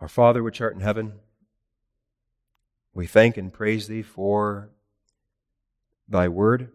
Our 0.04 0.10
Father, 0.10 0.43
which 0.43 0.60
art 0.60 0.76
in 0.76 0.82
heaven, 0.82 1.14
we 2.93 3.08
thank 3.08 3.38
and 3.38 3.54
praise 3.54 3.88
Thee 3.88 4.01
for 4.01 4.70
Thy 6.10 6.28
word 6.28 6.72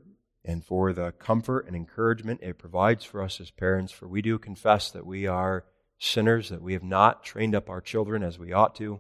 and 0.47 0.65
for 0.65 0.95
the 0.95 1.13
comfort 1.13 1.67
and 1.67 1.77
encouragement 1.77 2.41
it 2.43 2.57
provides 2.57 3.05
for 3.05 3.23
us 3.23 3.39
as 3.39 3.51
parents, 3.51 3.93
for 3.93 4.09
we 4.09 4.23
do 4.23 4.39
confess 4.39 4.91
that 4.93 5.05
we 5.05 5.27
are 5.27 5.67
sinners, 5.99 6.49
that 6.49 6.63
we 6.63 6.73
have 6.73 6.83
not 6.83 7.23
trained 7.23 7.55
up 7.55 7.69
our 7.69 7.83
children 7.83 8.23
as 8.23 8.39
we 8.39 8.55
ought 8.55 8.75
to. 8.77 8.99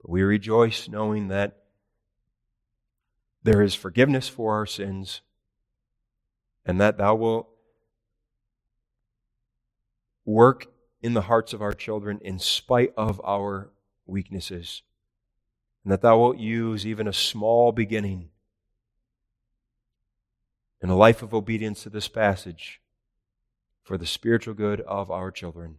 But 0.00 0.12
we 0.12 0.22
rejoice 0.22 0.88
knowing 0.88 1.26
that 1.26 1.64
there 3.42 3.62
is 3.62 3.74
forgiveness 3.74 4.28
for 4.28 4.54
our 4.54 4.64
sins 4.64 5.22
and 6.64 6.80
that 6.80 6.98
Thou 6.98 7.16
wilt 7.16 7.48
work 10.24 10.68
in 11.04 11.12
the 11.12 11.20
hearts 11.20 11.52
of 11.52 11.60
our 11.60 11.74
children 11.74 12.18
in 12.24 12.38
spite 12.38 12.90
of 12.96 13.20
our 13.22 13.68
weaknesses. 14.06 14.80
And 15.84 15.92
that 15.92 16.00
Thou 16.00 16.18
wilt 16.18 16.38
use 16.38 16.86
even 16.86 17.06
a 17.06 17.12
small 17.12 17.72
beginning 17.72 18.30
in 20.80 20.88
a 20.88 20.96
life 20.96 21.22
of 21.22 21.34
obedience 21.34 21.82
to 21.82 21.90
this 21.90 22.08
passage 22.08 22.80
for 23.82 23.98
the 23.98 24.06
spiritual 24.06 24.54
good 24.54 24.80
of 24.80 25.10
our 25.10 25.30
children. 25.30 25.76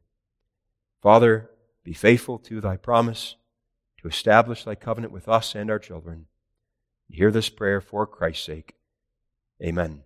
Father, 1.01 1.49
be 1.83 1.93
faithful 1.93 2.37
to 2.37 2.61
Thy 2.61 2.77
promise 2.77 3.35
to 4.01 4.07
establish 4.07 4.63
Thy 4.63 4.75
covenant 4.75 5.11
with 5.11 5.27
us 5.27 5.55
and 5.55 5.71
our 5.71 5.79
children. 5.79 6.27
Hear 7.09 7.31
this 7.31 7.49
prayer 7.49 7.81
for 7.81 8.05
Christ's 8.05 8.45
sake. 8.45 8.75
Amen. 9.59 10.03